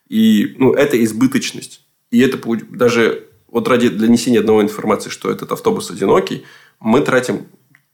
[0.09, 1.83] И ну, это избыточность.
[2.11, 2.39] И это
[2.71, 6.45] даже вот ради донесения одной информации, что этот автобус одинокий,
[6.81, 7.47] мы тратим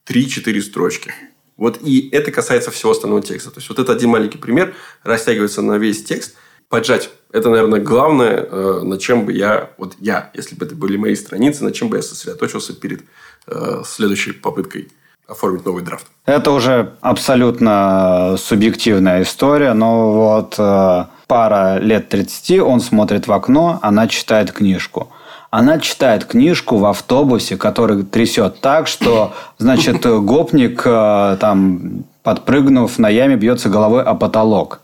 [0.07, 1.15] 3-4 строчки.
[1.57, 3.51] Вот и это касается всего остального текста.
[3.51, 6.35] То есть, вот это один маленький пример растягивается на весь текст.
[6.73, 7.11] Поджать.
[7.33, 11.15] Это, наверное, главное, э, на чем бы я, вот я, если бы это были мои
[11.15, 13.03] страницы, на чем бы я сосредоточился перед
[13.47, 14.89] Э, следующей попыткой
[15.27, 16.07] оформить новый драфт.
[16.27, 23.81] Это уже абсолютно субъективная история, но вот э, пара лет 30, он смотрит в окно,
[23.83, 25.09] она читает книжку.
[25.51, 33.37] Она читает книжку в автобусе, который трясет так, что, значит, гопник, там, подпрыгнув на яме,
[33.37, 34.81] бьется головой о потолок.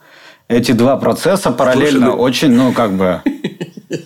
[0.49, 2.23] Эти два процесса параллельно Слушай, ну...
[2.23, 3.23] очень, ну, как бы,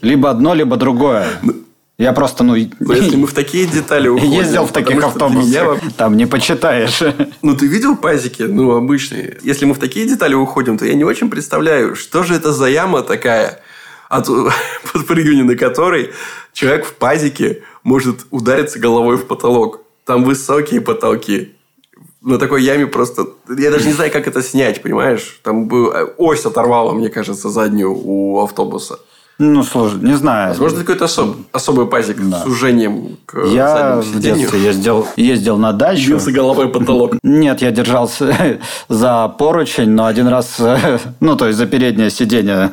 [0.02, 1.26] либо одно, либо другое.
[1.42, 1.54] Ну,
[1.98, 2.56] я просто, ну...
[2.80, 4.32] Но если мы в такие детали уходим...
[4.32, 7.00] Ездил в таких автобусах, там не почитаешь.
[7.42, 8.42] Ну, ты видел пазики?
[8.42, 9.38] Ну, обычные.
[9.42, 12.66] Если мы в такие детали уходим, то я не очень представляю, что же это за
[12.66, 13.60] яма такая,
[14.08, 14.28] от
[14.92, 16.10] подпрыгивания на которой
[16.52, 19.82] человек в пазике может удариться головой в потолок.
[20.04, 21.52] Там высокие потолки.
[22.22, 23.26] На такой яме просто...
[23.48, 25.40] Я даже не знаю, как это снять, понимаешь?
[25.42, 28.98] Там бы ось оторвала, мне кажется, заднюю у автобуса.
[29.38, 30.50] Ну, сложно, не знаю.
[30.50, 32.40] Возможно, какой-то особ, особый пазик да.
[32.40, 36.10] с сужением к Я в детстве ездил, ездил на дачу.
[36.10, 37.14] Бился головой потолок.
[37.22, 40.60] Нет, я держался за поручень, но один раз...
[41.20, 42.70] Ну, то есть, за переднее сиденье.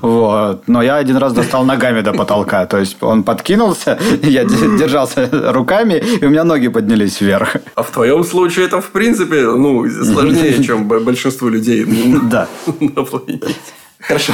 [0.00, 0.66] Вот.
[0.66, 2.66] Но я один раз достал ногами до потолка.
[2.66, 7.56] То есть, он подкинулся, я держался руками, и у меня ноги поднялись вверх.
[7.74, 11.86] А в твоем случае это, в принципе, ну, сложнее, чем большинству людей
[12.30, 12.48] да.
[12.80, 13.54] на планете.
[14.00, 14.32] Хорошо.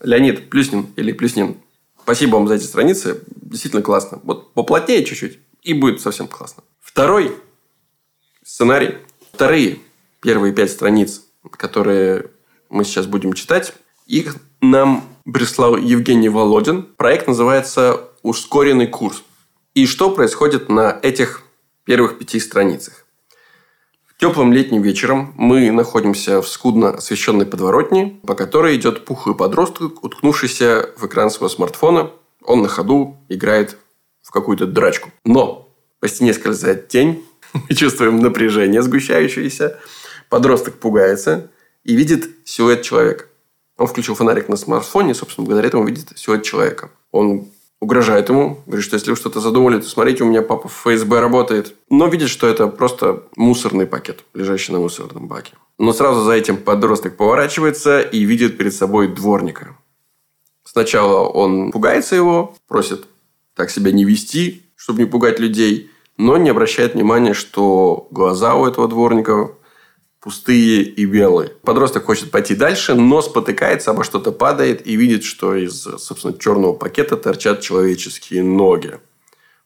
[0.00, 1.56] Леонид Плюснин или Плюснин,
[2.02, 3.22] спасибо вам за эти страницы.
[3.36, 4.20] Действительно классно.
[4.22, 6.62] Вот поплотнее чуть-чуть, и будет совсем классно.
[6.80, 7.36] Второй
[8.44, 8.96] сценарий.
[9.32, 9.78] Вторые
[10.20, 12.30] первые пять страниц, которые
[12.70, 13.72] мы сейчас будем читать,
[14.06, 16.82] их нам прислал Евгений Володин.
[16.82, 19.22] Проект называется «Ускоренный курс».
[19.74, 21.42] И что происходит на этих
[21.84, 23.06] первых пяти страницах?
[24.18, 30.90] Теплым летним вечером мы находимся в скудно освещенной подворотне, по которой идет пухлый подросток, уткнувшийся
[30.96, 32.10] в экран своего смартфона.
[32.42, 33.78] Он на ходу играет
[34.20, 35.12] в какую-то драчку.
[35.24, 39.78] Но по стене скользает тень, мы чувствуем напряжение сгущающееся.
[40.28, 41.52] Подросток пугается
[41.84, 43.26] и видит силуэт человека.
[43.76, 46.90] Он включил фонарик на смартфоне, и, собственно, благодаря этому видит силуэт человека.
[47.12, 47.46] Он
[47.80, 51.20] угрожает ему, говорит, что если вы что-то задумали, то смотрите, у меня папа в ФСБ
[51.20, 51.74] работает.
[51.90, 55.52] Но видит, что это просто мусорный пакет, лежащий на мусорном баке.
[55.78, 59.76] Но сразу за этим подросток поворачивается и видит перед собой дворника.
[60.64, 63.06] Сначала он пугается его, просит
[63.54, 68.66] так себя не вести, чтобы не пугать людей, но не обращает внимания, что глаза у
[68.66, 69.50] этого дворника
[70.28, 71.52] пустые и белые.
[71.62, 76.74] Подросток хочет пойти дальше, но спотыкается, обо что-то падает и видит, что из, собственно, черного
[76.74, 78.98] пакета торчат человеческие ноги.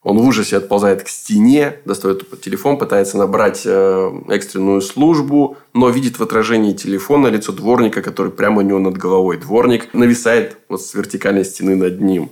[0.05, 6.21] Он в ужасе отползает к стене, достает телефон, пытается набрать э, экстренную службу, но видит
[6.21, 9.39] в отражении телефона лицо дворника, который прямо у него над головой.
[9.39, 12.31] Дворник нависает вот с вертикальной стены над ним.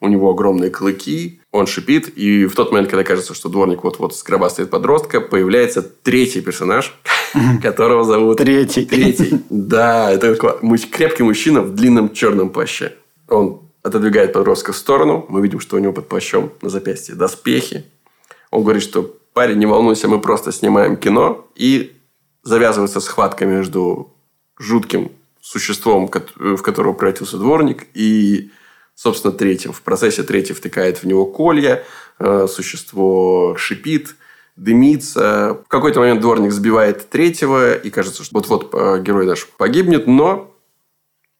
[0.00, 4.14] У него огромные клыки, он шипит, и в тот момент, когда кажется, что дворник вот-вот
[4.14, 6.96] скробастает подростка, появляется третий персонаж,
[7.62, 8.38] которого зовут...
[8.38, 8.84] Третий.
[8.84, 9.40] Третий.
[9.50, 10.36] Да, это
[10.92, 12.94] крепкий мужчина в длинном черном плаще.
[13.28, 15.26] Он отодвигает подростка в сторону.
[15.28, 17.84] Мы видим, что у него под плащом на запястье доспехи.
[18.50, 21.48] Он говорит, что парень, не волнуйся, мы просто снимаем кино.
[21.56, 21.96] И
[22.42, 24.14] завязывается схватка между
[24.58, 25.10] жутким
[25.40, 28.50] существом, в которого превратился дворник, и,
[29.00, 29.72] собственно, третьим.
[29.72, 31.84] В процессе третий втыкает в него колья,
[32.18, 34.14] э, существо шипит,
[34.56, 35.62] дымится.
[35.64, 40.54] В какой-то момент дворник сбивает третьего, и кажется, что вот-вот э, герой наш погибнет, но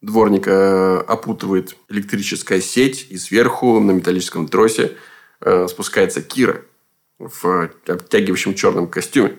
[0.01, 4.97] дворника э, опутывает электрическая сеть, и сверху на металлическом тросе
[5.69, 6.61] спускается Кира
[7.19, 9.39] в обтягивающем черном костюме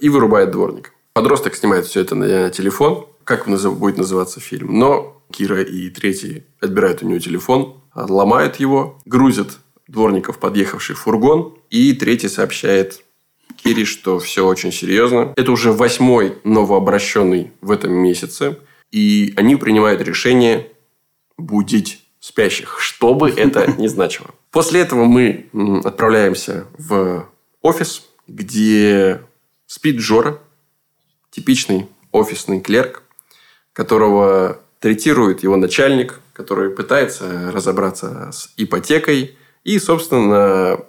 [0.00, 0.92] и вырубает дворник.
[1.12, 3.06] Подросток снимает все это на телефон.
[3.24, 4.78] Как будет называться фильм?
[4.78, 9.58] Но Кира и третий отбирают у него телефон, ломают его, грузят
[9.88, 11.56] дворников подъехавший фургон.
[11.70, 13.04] И третий сообщает
[13.56, 15.32] Кире, что все очень серьезно.
[15.36, 18.58] Это уже восьмой новообращенный в этом месяце.
[18.90, 20.70] И они принимают решение
[21.36, 24.30] будить спящих, что бы это ни значило.
[24.50, 25.48] После этого мы
[25.84, 27.28] отправляемся в
[27.62, 29.22] офис, где
[29.66, 30.38] спит Жора,
[31.30, 33.01] типичный офисный клерк,
[33.72, 40.80] которого третирует его начальник, который пытается разобраться с ипотекой, и, собственно,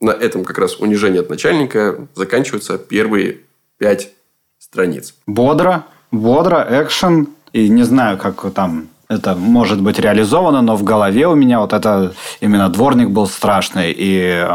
[0.00, 3.40] на этом как раз унижение от начальника заканчиваются первые
[3.78, 4.10] пять
[4.58, 5.14] страниц.
[5.26, 7.28] Бодро, бодро, экшен.
[7.52, 11.72] И не знаю, как там это может быть реализовано, но в голове у меня вот
[11.72, 13.92] это именно дворник был страшный.
[13.94, 14.46] И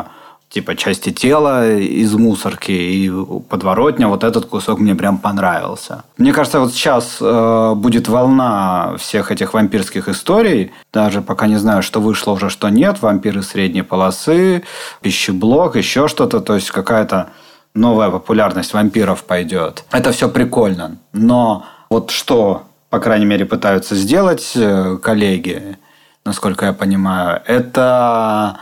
[0.56, 3.12] типа части тела из мусорки и
[3.49, 6.06] подворотня, вот этот кусок мне прям понравился.
[6.18, 11.84] Мне кажется, вот сейчас э, будет волна всех этих вампирских историй, даже пока не знаю,
[11.84, 14.64] что вышло уже, что нет, вампиры средней полосы,
[15.01, 17.32] пищеблок, еще что-то, то есть какая-то
[17.74, 19.84] новая популярность вампиров пойдет.
[19.91, 20.99] Это все прикольно.
[21.12, 25.78] Но вот что, по крайней мере, пытаются сделать э, коллеги,
[26.24, 28.58] насколько я понимаю, это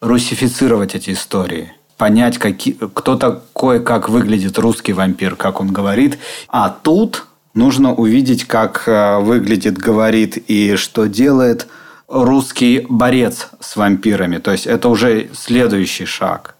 [0.00, 6.18] русифицировать эти истории понять, какие, кто такой, как выглядит русский вампир, как он говорит.
[6.48, 11.66] А тут нужно увидеть, как э, выглядит, говорит и что делает
[12.08, 14.38] русский борец с вампирами.
[14.38, 16.56] То есть это уже следующий шаг.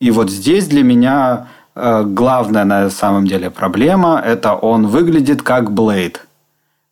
[0.00, 5.72] И вот здесь для меня э, главная на самом деле проблема– это он выглядит как
[5.72, 6.26] Блейд.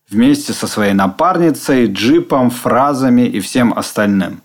[0.08, 4.42] Вместе со своей напарницей, джипом, фразами и всем остальным.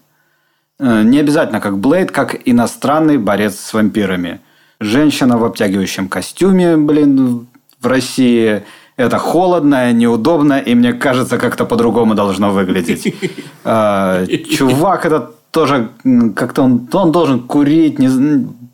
[0.80, 4.40] Э, не обязательно как Блейд, как иностранный борец с вампирами.
[4.80, 7.48] Женщина в обтягивающем костюме, блин,
[7.82, 8.64] в России.
[8.96, 13.16] Это холодно, неудобно, и мне кажется, как-то по-другому должно выглядеть.
[13.70, 15.90] Э, чувак этот тоже
[16.36, 18.08] как-то он, он должен курить, не,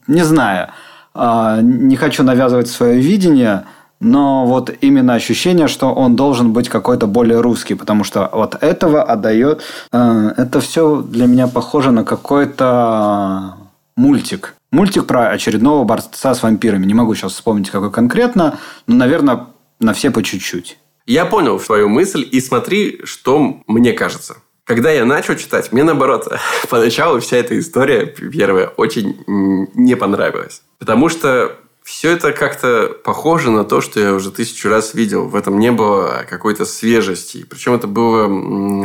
[0.08, 0.68] не знаю.
[1.14, 3.64] А, не хочу навязывать свое видение,
[4.04, 9.02] но вот именно ощущение, что он должен быть какой-то более русский, потому что вот этого
[9.02, 9.62] отдает...
[9.92, 13.56] Э, это все для меня похоже на какой-то
[13.96, 14.56] мультик.
[14.72, 16.86] Мультик про очередного борца с вампирами.
[16.86, 19.48] Не могу сейчас вспомнить, какой конкретно, но, наверное,
[19.80, 20.78] на все по чуть-чуть.
[21.06, 24.36] Я понял твою мысль, и смотри, что мне кажется.
[24.66, 26.28] Когда я начал читать, мне наоборот,
[26.70, 30.62] поначалу вся эта история первая очень не понравилась.
[30.80, 35.28] Потому что все это как-то похоже на то, что я уже тысячу раз видел.
[35.28, 37.44] В этом не было какой-то свежести.
[37.44, 38.26] Причем это было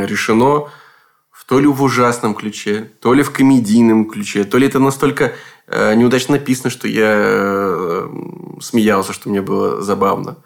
[0.05, 0.69] решено
[1.49, 5.33] то ли в ужасном ключе, то ли в комедийном ключе, то ли это настолько
[5.67, 8.09] э, неудачно написано, что я э,
[8.61, 10.37] смеялся, что мне было забавно.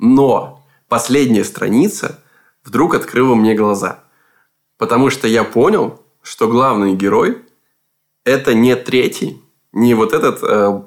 [0.00, 2.18] Но последняя страница
[2.64, 4.00] вдруг открыла мне глаза.
[4.76, 7.38] Потому что я понял, что главный герой–
[8.24, 9.40] это не третий,
[9.72, 10.82] не вот этот э,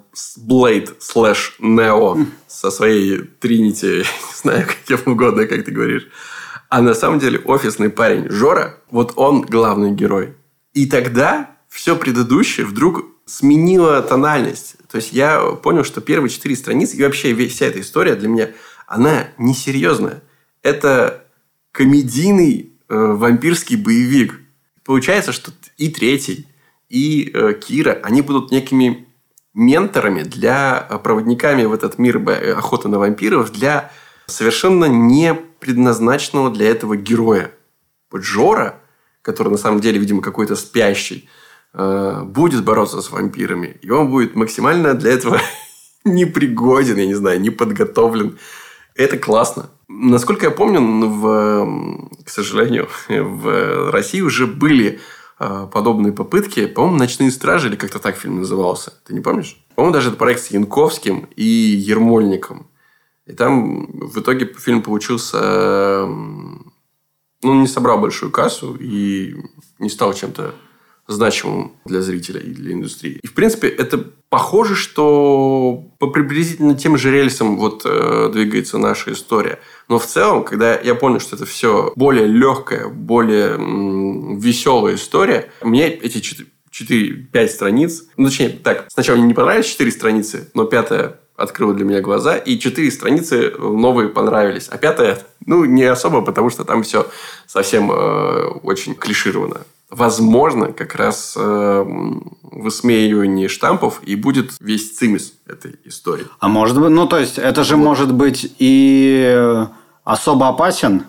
[0.48, 6.08] Blade слэш Neo со своей Тринити, не знаю, как угодно, как ты говоришь,
[6.70, 10.36] а на самом деле офисный парень Жора, вот он главный герой.
[10.74, 14.76] И тогда все предыдущее вдруг сменило тональность.
[14.92, 18.50] То есть я понял, что первые четыре страницы и вообще вся эта история для меня,
[18.88, 20.24] она несерьезная.
[20.62, 21.26] Это
[21.72, 24.40] комедийный э, вампирский боевик.
[24.84, 26.48] Получается, что и третий,
[26.94, 29.08] и э, Кира, они будут некими
[29.56, 33.92] менторами для э, проводниками в этот мир э, охоты на вампиров для
[34.28, 37.50] совершенно не предназначенного для этого героя.
[38.12, 38.80] Вот Жора,
[39.24, 41.28] который на самом деле, видимо, какой-то спящий,
[41.74, 43.80] будет бороться с вампирами.
[43.82, 45.42] И он будет максимально для этого
[46.06, 48.38] непригоден, я не знаю, не подготовлен.
[48.94, 49.72] Это классно.
[49.88, 50.80] Насколько я помню,
[51.10, 55.00] в, к сожалению, в России уже были
[55.72, 56.66] подобные попытки.
[56.66, 58.94] По-моему, «Ночные стражи» или как-то так фильм назывался.
[59.06, 59.58] Ты не помнишь?
[59.76, 62.68] По-моему, даже это проект с Янковским и Ермольником.
[63.26, 66.06] И там в итоге фильм получился...
[67.46, 69.36] Ну, не собрал большую кассу и
[69.78, 70.56] не стал чем-то
[71.08, 73.20] значимым для зрителя и для индустрии.
[73.22, 79.12] И, в принципе, это похоже, что по приблизительно тем же рельсам вот э, двигается наша
[79.12, 79.60] история.
[79.90, 83.58] Но в целом, когда я понял, что это все более легкая, более
[84.38, 86.18] веселая история, мне эти
[86.72, 91.86] 4-5 страниц, ну, точнее, так, сначала мне не понравились 4 страницы, но пятая открыла для
[91.86, 94.68] меня глаза, и четыре страницы новые понравились.
[94.70, 97.08] А пятая, ну, не особо, потому что там все
[97.48, 101.86] совсем э, очень клишировано возможно, как раз э,
[102.42, 106.26] высмеивание штампов и будет весь цимис этой истории.
[106.40, 107.84] А может быть, ну то есть это же вот.
[107.84, 109.66] может быть и
[110.04, 111.04] особо опасен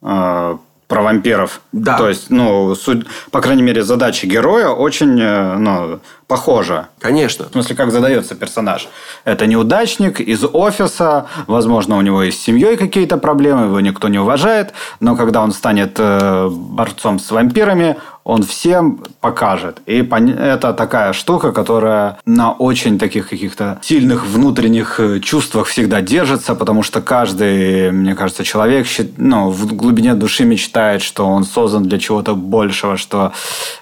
[0.00, 0.56] э,
[0.86, 1.60] про вампиров.
[1.72, 1.96] Да.
[1.96, 6.88] То есть, ну, суть, по крайней мере, задача героя очень, э, ну, похожа.
[7.00, 7.48] Конечно.
[7.48, 8.88] В смысле, как задается персонаж.
[9.24, 14.18] Это неудачник из офиса, возможно, у него есть с семьей какие-то проблемы, его никто не
[14.18, 19.80] уважает, но когда он станет э, борцом с вампирами, он всем покажет.
[19.84, 26.54] И это такая штука, которая на очень таких каких-то сильных внутренних э, чувствах всегда держится,
[26.54, 28.86] потому что каждый, мне кажется, человек
[29.18, 33.32] ну, в глубине души мечтает, что он создан для чего-то большего, что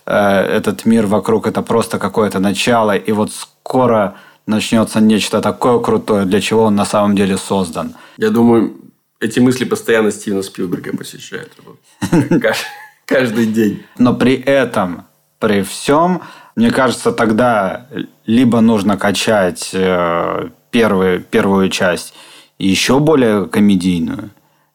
[0.06, 4.14] э, этот мир вокруг это просто какое-то начало, и вот скоро
[4.46, 7.94] начнется нечто такое крутое, для чего он на самом деле создан.
[8.16, 8.74] Я думаю,
[9.20, 11.52] эти мысли постоянно Стивена Спилберга посещают
[13.12, 13.82] каждый день.
[13.98, 15.04] Но при этом,
[15.38, 16.22] при всем,
[16.56, 17.86] мне кажется, тогда
[18.26, 22.14] либо нужно качать э, первую, первую часть
[22.58, 24.30] еще более комедийную,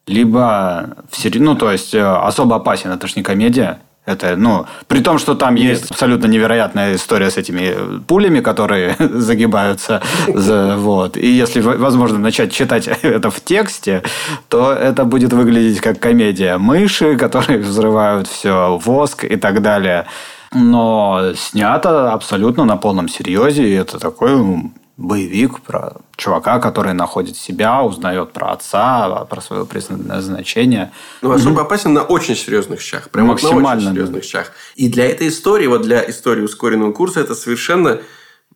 [0.05, 4.65] либо в серии, ну, то есть, э, особо опасен, это же не комедия, Это, ну,
[4.87, 5.65] при том, что там Нет.
[5.65, 10.01] есть абсолютно невероятная история с этими пулями, которые загибаются.
[10.27, 11.17] Вот.
[11.17, 14.03] И если, возможно, начать читать это в тексте,
[14.47, 16.57] то это будет выглядеть как комедия.
[16.57, 20.05] Мыши, которые взрывают все, воск и так далее.
[20.53, 23.67] Но снято абсолютно на полном серьезе.
[23.67, 30.91] И это такой боевик про чувака, который находит себя, узнает про отца, про свое предназначение.
[31.21, 33.11] Ну, особо опасен на очень серьезных щах.
[33.11, 33.61] Прям Максимально.
[33.61, 34.51] на очень серьезных щах.
[34.75, 38.01] И для этой истории, вот для истории ускоренного курса, это совершенно...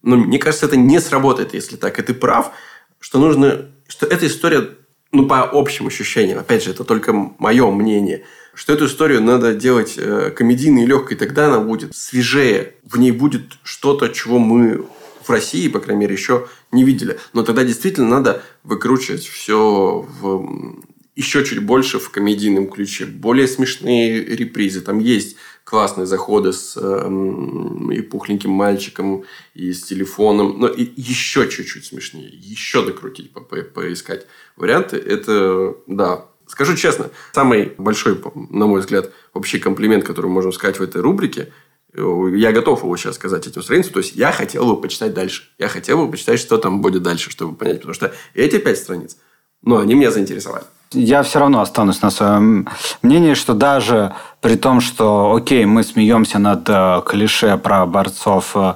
[0.01, 1.99] Ну, мне кажется, это не сработает, если так.
[1.99, 2.51] И ты прав,
[2.99, 3.67] что нужно...
[3.87, 4.67] Что эта история,
[5.11, 8.23] ну, по общим ощущениям, опять же, это только мое мнение,
[8.55, 12.73] что эту историю надо делать э, комедийной и легкой, тогда она будет свежее.
[12.83, 14.85] В ней будет что-то, чего мы
[15.23, 17.19] в России, по крайней мере, еще не видели.
[17.33, 20.81] Но тогда действительно надо выкручивать все в
[21.15, 23.05] еще чуть больше в комедийном ключе.
[23.05, 24.81] Более смешные репризы.
[24.81, 30.59] Там есть классные заходы с э, и пухленьким мальчиком, и с телефоном.
[30.59, 32.29] Но и еще чуть-чуть смешнее.
[32.31, 34.97] Еще докрутить, по -по поискать варианты.
[34.97, 40.79] Это, да, Скажу честно, самый большой, на мой взгляд, вообще комплимент, который мы можем сказать
[40.79, 41.53] в этой рубрике,
[41.93, 43.93] я готов его сейчас сказать этим страницам.
[43.93, 45.43] То есть, я хотел бы почитать дальше.
[45.57, 47.77] Я хотел бы почитать, что там будет дальше, чтобы понять.
[47.77, 49.17] Потому что эти пять страниц,
[49.61, 50.63] ну, они меня заинтересовали.
[50.93, 52.67] Я все равно останусь на своем
[53.01, 58.73] мнении, что даже при том, что, окей, мы смеемся над э, клише про борцов э,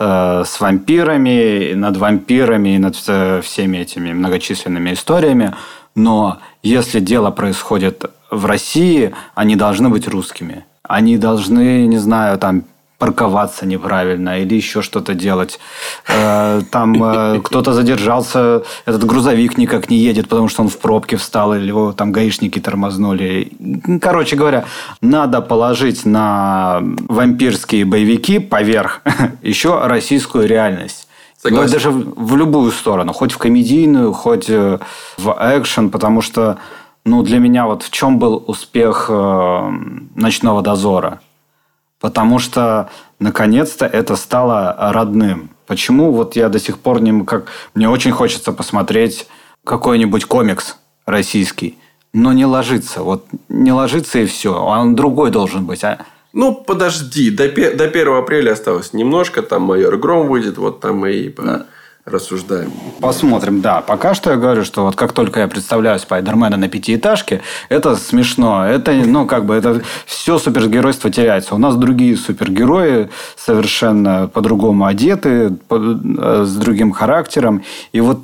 [0.00, 2.96] э с вампирами, над вампирами и над
[3.44, 5.54] всеми этими многочисленными историями,
[5.94, 12.64] но если дело происходит в России, они должны быть русскими они должны, не знаю, там
[13.02, 15.58] парковаться неправильно или еще что-то делать.
[16.06, 21.16] Э, там э, кто-то задержался, этот грузовик никак не едет, потому что он в пробке
[21.16, 23.50] встал, или его там гаишники тормознули.
[24.00, 24.66] Короче говоря,
[25.00, 29.02] надо положить на вампирские боевики поверх
[29.42, 31.08] еще российскую реальность.
[31.42, 31.66] Согласен.
[31.66, 34.78] Ну, даже в любую сторону, хоть в комедийную, хоть э,
[35.18, 36.58] в экшен, потому что
[37.04, 39.70] ну, для меня вот в чем был успех э,
[40.14, 41.20] «Ночного дозора»?
[42.00, 45.50] Потому что, наконец-то, это стало родным.
[45.66, 47.24] Почему вот я до сих пор не...
[47.24, 49.26] Как, мне очень хочется посмотреть
[49.64, 50.76] какой-нибудь комикс
[51.06, 51.78] российский,
[52.12, 53.02] но не ложится.
[53.02, 54.54] Вот не ложится и все.
[54.54, 55.82] Он другой должен быть.
[55.84, 55.98] А...
[56.32, 57.30] Ну, подожди.
[57.30, 59.42] До, до 1 апреля осталось немножко.
[59.42, 60.58] Там «Майор Гром» выйдет.
[60.58, 61.28] Вот там и...
[61.30, 61.66] Да
[62.04, 62.72] рассуждаем.
[63.00, 63.80] Посмотрим, да.
[63.80, 68.66] Пока что я говорю, что вот как только я представляю Спайдермена на пятиэтажке, это смешно.
[68.66, 71.54] Это, ну, как бы, это все супергеройство теряется.
[71.54, 77.62] У нас другие супергерои совершенно по-другому одеты, по, э, с другим характером.
[77.92, 78.20] И вот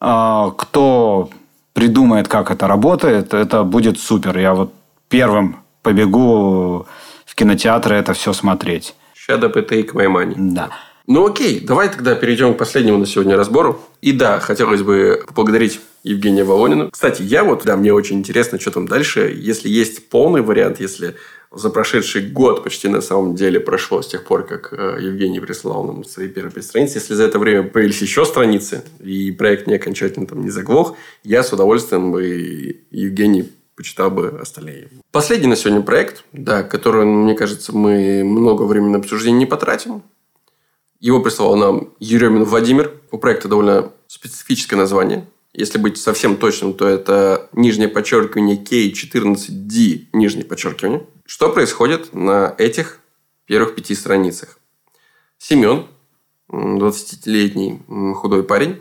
[0.00, 1.30] а, кто
[1.72, 4.38] придумает, как это работает, это будет супер.
[4.38, 4.72] Я вот
[5.08, 6.86] первым побегу
[7.24, 8.94] в кинотеатры это все смотреть.
[9.28, 10.34] Up and take my money.
[10.36, 10.68] Да.
[11.06, 13.80] Ну окей, давай тогда перейдем к последнему на сегодня разбору.
[14.00, 16.90] И да, хотелось бы поблагодарить Евгения Волонина.
[16.90, 19.34] Кстати, я вот, да, мне очень интересно, что там дальше.
[19.36, 21.16] Если есть полный вариант, если
[21.52, 25.84] за прошедший год почти на самом деле прошло с тех пор, как э, Евгений прислал
[25.84, 26.98] нам свои первые страницы.
[26.98, 31.42] Если за это время появились еще страницы, и проект не окончательно там не заглох, я
[31.42, 34.88] с удовольствием бы Евгений почитал бы остальные.
[35.12, 40.02] Последний на сегодня проект, да, который, мне кажется, мы много времени на обсуждение не потратим.
[41.04, 42.94] Его прислал нам Еремин Владимир.
[43.10, 45.28] У проекта довольно специфическое название.
[45.52, 51.06] Если быть совсем точным, то это нижнее подчеркивание K14D, нижнее подчеркивание.
[51.26, 53.00] Что происходит на этих
[53.44, 54.58] первых пяти страницах?
[55.36, 55.84] Семен,
[56.48, 57.82] 20-летний
[58.14, 58.80] худой парень,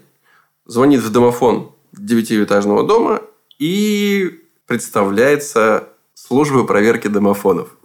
[0.65, 3.21] звонит в домофон девятиэтажного дома
[3.59, 7.75] и представляется службой проверки домофонов.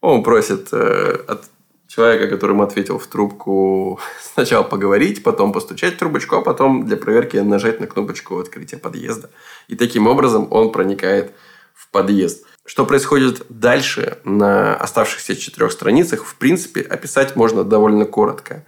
[0.00, 1.50] Он просит э, от
[1.88, 7.38] человека, которому ответил в трубку, сначала поговорить, потом постучать в трубочку, а потом для проверки
[7.38, 9.30] нажать на кнопочку открытия подъезда.
[9.66, 11.32] И таким образом он проникает
[11.74, 12.44] в подъезд.
[12.64, 18.66] Что происходит дальше на оставшихся четырех страницах, в принципе, описать можно довольно коротко.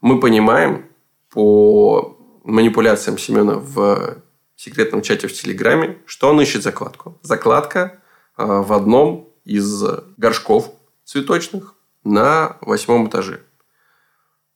[0.00, 0.86] Мы понимаем
[1.30, 4.18] по манипуляциям Семена в
[4.54, 7.18] секретном чате в Телеграме, что он ищет закладку.
[7.22, 8.00] Закладка
[8.36, 9.82] а, в одном из
[10.16, 10.70] горшков
[11.04, 11.74] цветочных
[12.04, 13.40] на восьмом этаже.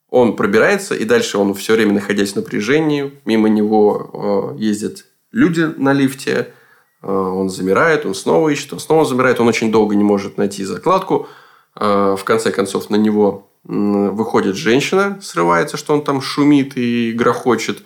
[0.08, 5.62] Он пробирается, и дальше он все время, находясь в напряжении, мимо него э, ездят люди
[5.76, 6.52] на лифте,
[7.02, 10.64] э, он замирает, он снова ищет, он снова замирает, он очень долго не может найти
[10.64, 11.26] закладку.
[11.74, 17.82] Э, в конце концов, на него выходит женщина, срывается, что он там шумит и грохочет.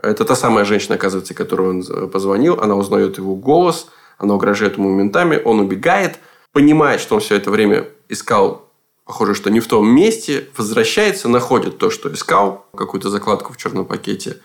[0.00, 2.60] Это та самая женщина, оказывается, которой он позвонил.
[2.60, 3.88] Она узнает его голос,
[4.18, 6.18] она угрожает ему ментами, он убегает–
[6.54, 8.70] понимает, что он все это время искал,
[9.04, 13.86] похоже, что не в том месте, возвращается, находит то, что искал, какую-то закладку в черном
[13.86, 14.38] пакете,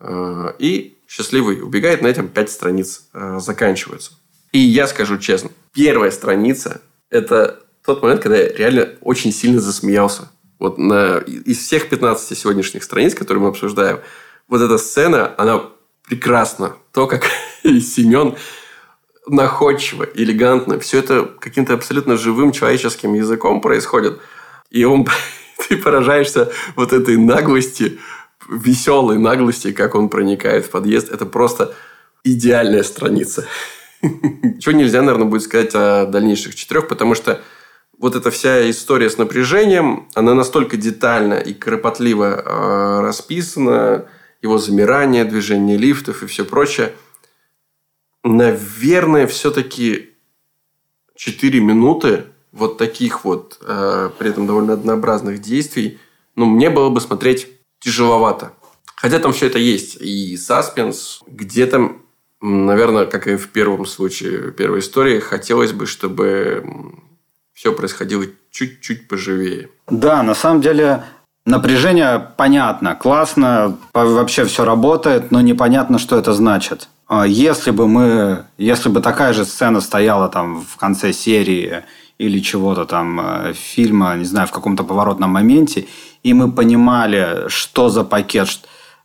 [0.00, 2.02] э, и счастливый убегает.
[2.02, 4.12] На этом пять страниц э, заканчиваются.
[4.52, 6.80] И я скажу честно, первая страница–
[7.10, 10.30] это тот момент, когда я реально очень сильно засмеялся.
[10.58, 14.00] Вот на, из всех 15 сегодняшних страниц, которые мы обсуждаем,
[14.48, 15.64] вот эта сцена, она
[16.06, 16.76] прекрасна.
[16.92, 17.24] То, как
[17.62, 18.36] Семен
[19.30, 20.78] находчиво, элегантно.
[20.78, 24.20] Все это каким-то абсолютно живым человеческим языком происходит.
[24.70, 25.06] И он,
[25.68, 27.98] ты поражаешься вот этой наглости,
[28.48, 31.10] веселой наглости, как он проникает в подъезд.
[31.10, 31.74] Это просто
[32.24, 33.46] идеальная страница.
[34.00, 37.40] Чего нельзя, наверное, будет сказать о дальнейших четырех, потому что
[37.98, 44.06] вот эта вся история с напряжением, она настолько детально и кропотливо э, расписана,
[44.40, 46.92] его замирание, движение лифтов и все прочее–
[48.36, 50.10] наверное, все-таки
[51.16, 55.98] 4 минуты вот таких вот, э, при этом довольно однообразных действий,
[56.34, 57.48] ну, мне было бы смотреть
[57.80, 58.52] тяжеловато.
[58.96, 59.96] Хотя там все это есть.
[60.00, 61.92] И саспенс, где-то,
[62.40, 66.64] наверное, как и в первом случае, первой истории, хотелось бы, чтобы
[67.52, 69.68] все происходило чуть-чуть поживее.
[69.88, 71.04] Да, на самом деле
[71.44, 76.88] напряжение понятно, классно, вообще все работает, но непонятно, что это значит.
[77.08, 81.82] А если бы мы, если бы такая же сцена стояла там в конце серии
[82.18, 85.86] или чего-то там э, фильма, не знаю, в каком-то поворотном моменте,
[86.22, 88.48] и мы понимали, что за пакет,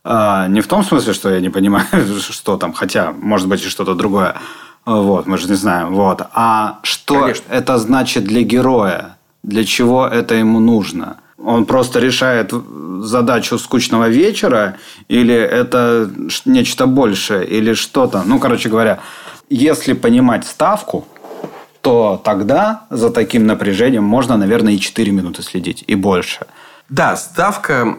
[0.02, 1.86] а, не в том смысле, что я не понимаю,
[2.20, 4.36] что там, хотя, может быть, и что-то другое,
[4.84, 7.44] вот, мы же не знаем, вот, а что Конечно.
[7.48, 12.52] это значит для героя, для чего это ему нужно– он просто решает
[13.00, 14.76] задачу скучного вечера,
[15.08, 16.10] или это
[16.44, 18.22] нечто большее, или что-то.
[18.24, 19.00] Ну, короче говоря,
[19.50, 21.06] если понимать ставку,
[21.80, 26.46] то тогда за таким напряжением можно, наверное, и 4 минуты следить, и больше.
[26.88, 27.96] Да, ставка,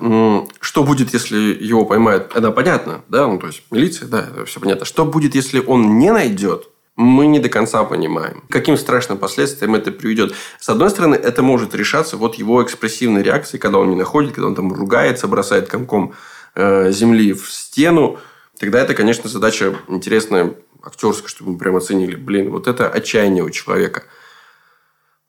[0.60, 4.86] что будет, если его поймают, это понятно, да, ну, то есть милиция, да, все понятно.
[4.86, 9.92] Что будет, если он не найдет, мы не до конца понимаем, каким страшным последствиям это
[9.92, 10.34] приведет.
[10.60, 14.48] С одной стороны, это может решаться вот его экспрессивной реакцией, когда он не находит, когда
[14.48, 16.14] он там ругается, бросает комком
[16.56, 18.20] э, земли в стену.
[18.58, 22.16] Тогда это, конечно, задача интересная, актерская, чтобы мы прям оценили.
[22.16, 24.04] Блин, вот это отчаяние у человека.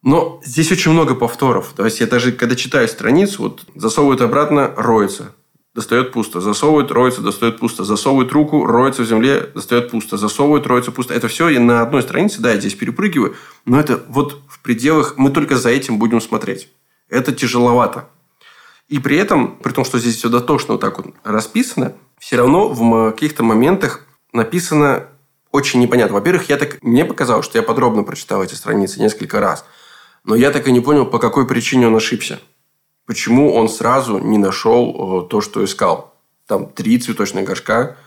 [0.03, 1.73] Но здесь очень много повторов.
[1.75, 5.33] То есть, я даже, когда читаю страницу, вот засовывают обратно, роется
[5.77, 6.41] достает пусто.
[6.41, 7.83] Засовывает, роется, достает пусто.
[7.83, 10.17] Засовывает руку, роется в земле, достает пусто.
[10.17, 11.13] Засовывает, роется, пусто.
[11.13, 15.17] Это все и на одной странице, да, я здесь перепрыгиваю, но это вот в пределах,
[15.17, 16.69] мы только за этим будем смотреть.
[17.09, 18.09] Это тяжеловато.
[18.89, 22.69] И при этом, при том, что здесь все дотошно вот так вот расписано, все равно
[22.69, 24.01] в каких-то моментах
[24.33, 25.05] написано
[25.51, 26.15] очень непонятно.
[26.15, 29.63] Во-первых, я так мне показалось, что я подробно прочитал эти страницы несколько раз,
[30.23, 32.39] но я так и не понял, по какой причине он ошибся
[33.07, 36.13] почему он сразу не нашел э, то, что искал.
[36.45, 37.97] Там три цветочных горшка,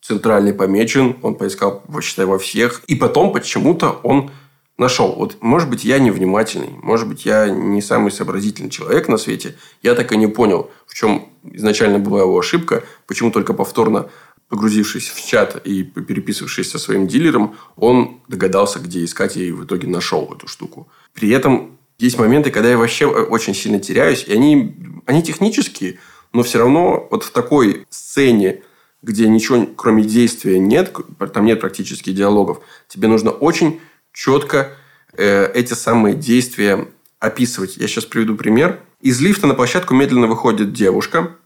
[0.00, 2.82] центральный помечен, он поискал, считай, во всех.
[2.86, 4.30] И потом почему-то он
[4.78, 5.12] нашел.
[5.12, 9.56] Вот, может быть, я невнимательный, может быть, я не самый сообразительный человек на свете.
[9.82, 14.08] Я так и не понял, в чем изначально была его ошибка, почему только повторно
[14.48, 19.86] погрузившись в чат и переписывавшись со своим дилером, он догадался, где искать, и в итоге
[19.86, 20.88] нашел эту штуку.
[21.14, 24.74] При этом есть моменты, когда я вообще э, очень сильно теряюсь, и они,
[25.06, 25.98] они технические,
[26.32, 28.62] но все равно вот в такой сцене,
[29.02, 30.94] где ничего кроме действия нет,
[31.32, 33.80] там нет практически диалогов, тебе нужно очень
[34.12, 34.72] четко
[35.12, 36.88] э, эти самые действия
[37.18, 37.76] описывать.
[37.76, 38.80] Я сейчас приведу пример.
[39.02, 41.36] Из лифта на площадку медленно выходит девушка.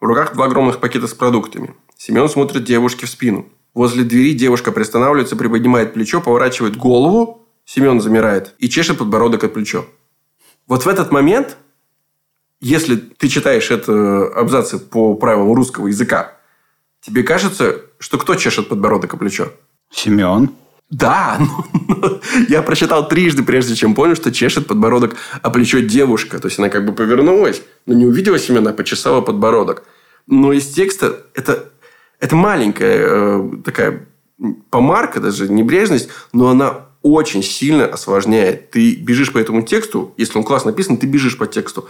[0.00, 1.74] В руках два огромных пакета с продуктами.
[1.96, 3.46] Семен смотрит девушке в спину.
[3.74, 9.84] Возле двери девушка приостанавливается, приподнимает плечо, поворачивает голову Семен замирает и чешет подбородок от плечо.
[10.66, 11.58] Вот в этот момент,
[12.62, 16.38] если ты читаешь это абзацы по правилам русского языка,
[17.02, 19.52] тебе кажется, что кто чешет подбородок о плечо?
[19.90, 20.48] Семен.
[20.88, 21.38] Да,
[22.48, 26.38] я прочитал трижды, прежде чем понял, что чешет подбородок о плечо девушка.
[26.38, 29.84] То есть, она как бы повернулась, но не увидела Семена, а почесала подбородок.
[30.26, 31.68] Но из текста это,
[32.18, 34.06] это маленькая э, такая
[34.70, 38.70] помарка, даже небрежность, но она очень сильно осложняет.
[38.70, 41.88] Ты бежишь по этому тексту, если он классно написан, ты бежишь по тексту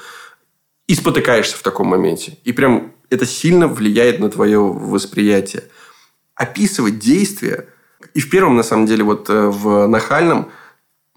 [0.86, 2.38] и спотыкаешься в таком моменте.
[2.44, 5.64] И прям это сильно влияет на твое восприятие.
[6.34, 7.68] Описывать действия,
[8.14, 10.50] и в первом, на самом деле, вот э, в нахальном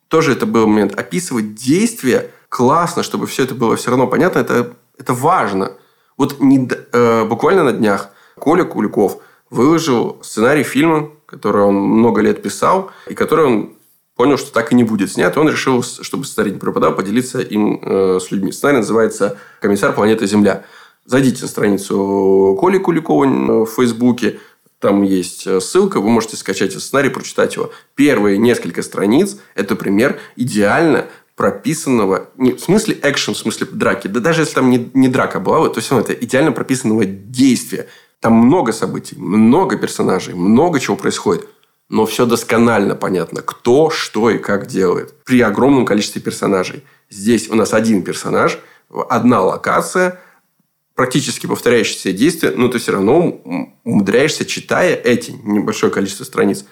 [0.07, 0.97] тоже это был момент.
[0.99, 5.73] Описывать действия классно, чтобы все это было все равно понятно, это, это важно.
[6.17, 12.41] Вот не, э, буквально на днях Коля Куликов выложил сценарий фильма, который он много лет
[12.41, 13.75] писал, и который он
[14.22, 17.39] понял, что так и не будет снят, и он решил, чтобы сценарий не пропадал, поделиться
[17.39, 18.51] им э, с людьми.
[18.51, 20.63] Сценарий называется «Комиссар планеты Земля».
[21.05, 24.38] Зайдите на страницу Коли Куликова в Фейсбуке,
[24.78, 27.72] там есть э, ссылка, вы можете скачать этот сценарий, прочитать его.
[27.95, 34.19] Первые несколько страниц– это пример идеально прописанного, не, в смысле экшен, в смысле драки, да
[34.19, 37.88] даже если там не, не драка была, то есть это идеально прописанного действия.
[38.19, 41.47] Там много событий, много персонажей, много чего происходит.
[41.91, 45.13] Но все досконально понятно, кто, что и как делает.
[45.25, 46.85] При огромном количестве персонажей.
[47.09, 48.59] Здесь у нас один персонаж,
[49.09, 50.17] одна локация,
[50.95, 53.41] практически повторяющиеся действия, но ты все равно
[53.83, 56.63] умудряешься, читая эти небольшое количество страниц,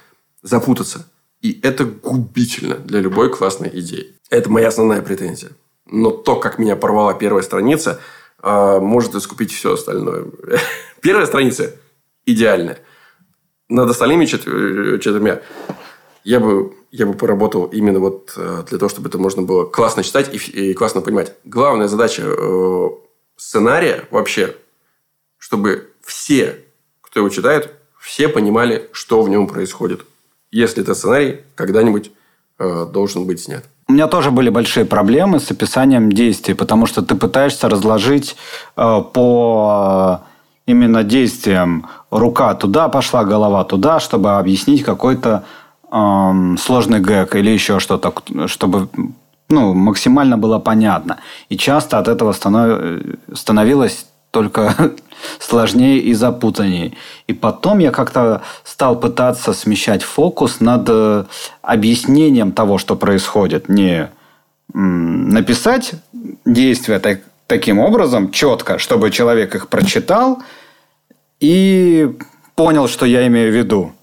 [0.42, 1.06] запутаться.
[1.42, 4.16] И это губительно для любой классной идеи.
[4.30, 5.50] Это моя основная претензия.
[5.86, 8.00] Но то, как меня порвала первая страница,
[8.42, 10.28] а, может искупить все остальное.
[11.02, 11.76] Первая страница
[12.26, 12.80] идеальная.
[13.70, 15.42] Над остальными четырьмя
[16.24, 20.04] я бы, я бы поработал именно вот э, для того, чтобы это можно было классно
[20.04, 21.34] читать и, и классно понимать.
[21.46, 22.90] Главная задача э,
[23.38, 24.56] сценария вообще,
[25.38, 26.58] чтобы все,
[27.02, 30.06] кто его читает, все понимали, что в нем происходит.
[30.52, 32.12] Если этот сценарий когда-нибудь
[32.58, 33.64] э, должен быть снят.
[33.88, 38.36] У меня тоже были большие проблемы с описанием действий, потому что ты пытаешься разложить
[38.76, 40.24] э, по
[40.70, 45.44] именно действиям рука туда пошла, голова туда, чтобы объяснить какой-то
[45.92, 48.14] э, сложный гэг или еще что-то,
[48.48, 48.88] чтобы
[49.50, 51.18] ну, максимально было понятно.
[51.50, 53.02] И часто от этого станов...
[53.34, 54.94] становилось только
[55.40, 56.94] сложнее и запутаннее.
[57.28, 61.26] И потом я как-то стал пытаться смещать фокус над э,
[61.64, 63.70] объяснением того, что происходит.
[63.70, 64.10] Не
[64.72, 65.94] написать
[66.46, 70.44] действия так, таким образом, четко, чтобы человек их прочитал
[71.40, 72.16] и
[72.56, 73.94] понял, что я имею в виду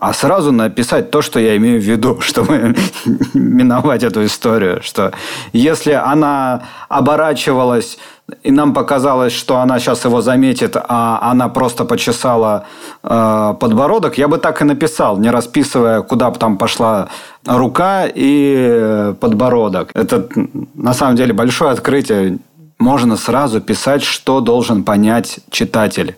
[0.00, 2.74] а сразу написать то, что я имею в виду, чтобы
[3.34, 5.12] миновать эту историю, что
[5.52, 7.98] если она оборачивалась
[8.42, 12.66] и нам показалось, что она сейчас его заметит, а она просто почесала
[13.02, 17.08] э, подбородок, я бы так и написал, не расписывая, куда бы там пошла
[17.46, 19.90] рука и подбородок.
[19.94, 20.28] Это
[20.74, 22.38] на самом деле большое открытие.
[22.78, 26.14] Можно сразу писать, что должен понять читатель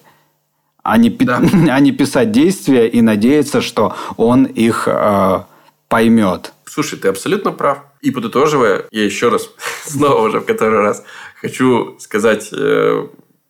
[0.83, 1.43] а не, да.
[1.71, 5.43] а не писать действия и надеяться, что он их э,
[5.89, 6.53] поймет.
[6.65, 7.79] Слушай, ты абсолютно прав.
[8.01, 9.51] И подытоживая, я еще раз,
[9.85, 11.05] снова уже в который раз,
[11.41, 13.07] хочу сказать э,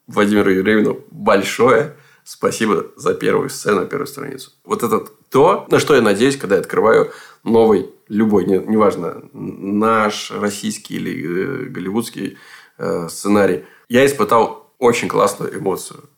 [0.07, 4.51] Владимиру Юрьевну большое спасибо за первую сцену, первую страницу.
[4.63, 7.11] Вот это то, на что я надеюсь, когда я открываю
[7.43, 12.37] новый, любой, не, неважно, наш, российский или э, голливудский
[12.77, 13.65] э, сценарий.
[13.89, 16.09] Я испытал очень классную эмоцию.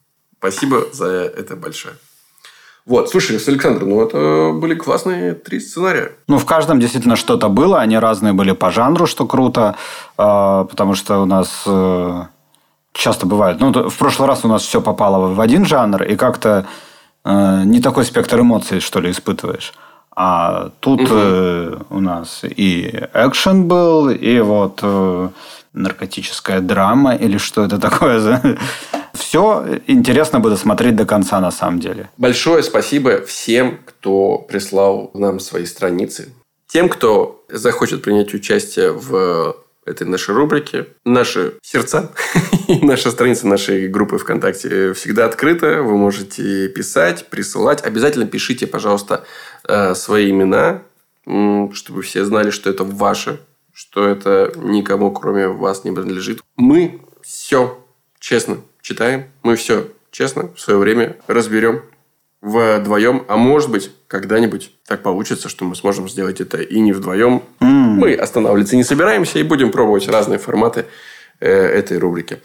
[0.43, 1.93] Спасибо за это большое.
[2.85, 6.11] Вот, слушай, с Александром, ну это были классные три сценария.
[6.27, 9.77] Ну, в каждом действительно что-то было, они разные были по жанру, что круто,
[10.17, 12.23] а, потому что у нас э,
[12.91, 13.61] часто бывает.
[13.61, 16.67] Ну, в прошлый раз у нас все попало в один жанр, и как-то
[17.23, 19.73] э, не такой спектр эмоций, что ли, испытываешь.
[20.13, 21.85] А тут угу.
[21.89, 24.83] у нас и экшен был, и вот
[25.71, 28.57] наркотическая драма, или что это такое за
[29.13, 32.09] все интересно было смотреть до конца, на самом деле.
[32.17, 36.33] Большое спасибо всем, кто прислал нам свои страницы.
[36.67, 39.55] Тем, кто захочет принять участие в
[39.85, 40.87] этой нашей рубрике.
[41.05, 42.11] Наши сердца
[42.67, 45.81] и наша страница нашей группы ВКонтакте всегда открыта.
[45.83, 47.83] Вы можете писать, присылать.
[47.83, 49.25] Обязательно пишите, пожалуйста,
[49.67, 50.81] э, свои имена,
[51.25, 53.39] чтобы все знали, что это ваше,
[53.73, 56.41] что это никому, кроме вас, не принадлежит.
[56.55, 57.77] Мы все
[58.19, 59.25] честно читаем.
[59.41, 61.81] Мы все честно в свое время разберем
[62.41, 63.25] вдвоем.
[63.29, 67.43] А может быть, когда-нибудь так получится, что мы сможем сделать это и не вдвоем.
[67.61, 67.65] Mm.
[67.65, 70.85] Мы останавливаться не собираемся и будем пробовать разные форматы
[71.39, 72.39] э, этой рубрики.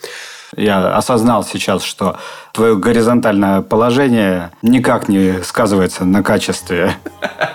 [0.57, 2.17] Я осознал сейчас, что
[2.53, 6.97] твое горизонтальное положение никак не сказывается на качестве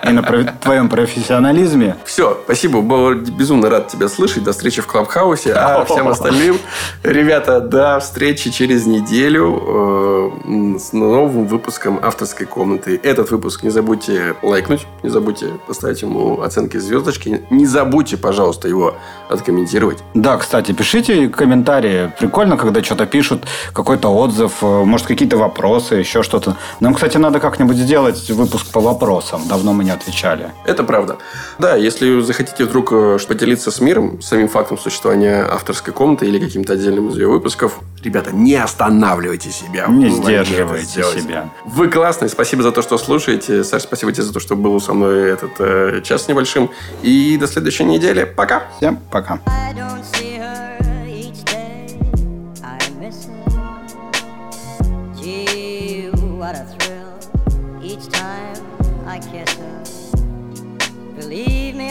[0.02, 1.96] и на твоем профессионализме.
[2.04, 4.44] Все, спасибо, был безумно рад тебя слышать.
[4.44, 5.52] До встречи в Клабхаусе.
[5.52, 6.58] А всем остальным,
[7.02, 13.00] ребята, до встречи через неделю э, с новым выпуском авторской комнаты.
[13.02, 17.42] Этот выпуск не забудьте лайкнуть, не забудьте поставить ему оценки звездочки.
[17.50, 18.94] Не забудьте, пожалуйста, его
[19.28, 19.98] откомментировать.
[20.14, 22.12] Да, кстати, пишите комментарии.
[22.18, 26.56] Прикольно, когда что-то пишут, какой-то отзыв, э, может, какие-то вопросы, еще что-то.
[26.80, 29.42] Нам, кстати, надо как-нибудь сделать выпуск по вопросам.
[29.48, 30.52] Давно мы не отвечали.
[30.64, 31.16] Это правда.
[31.58, 36.74] Да, если захотите вдруг э, поделиться с миром, самим фактом существования авторской комнаты или каким-то
[36.74, 39.86] отдельным из ее выпусков, ребята, не останавливайте себя.
[39.88, 41.50] Не сдерживайте себя.
[41.64, 42.28] Вы классные.
[42.28, 43.64] Спасибо за то, что слушаете.
[43.64, 46.70] Саш, спасибо тебе за то, что был со мной этот э, час небольшим.
[47.02, 48.24] И до следующей недели.
[48.24, 48.64] Пока.
[48.78, 49.40] Всем пока.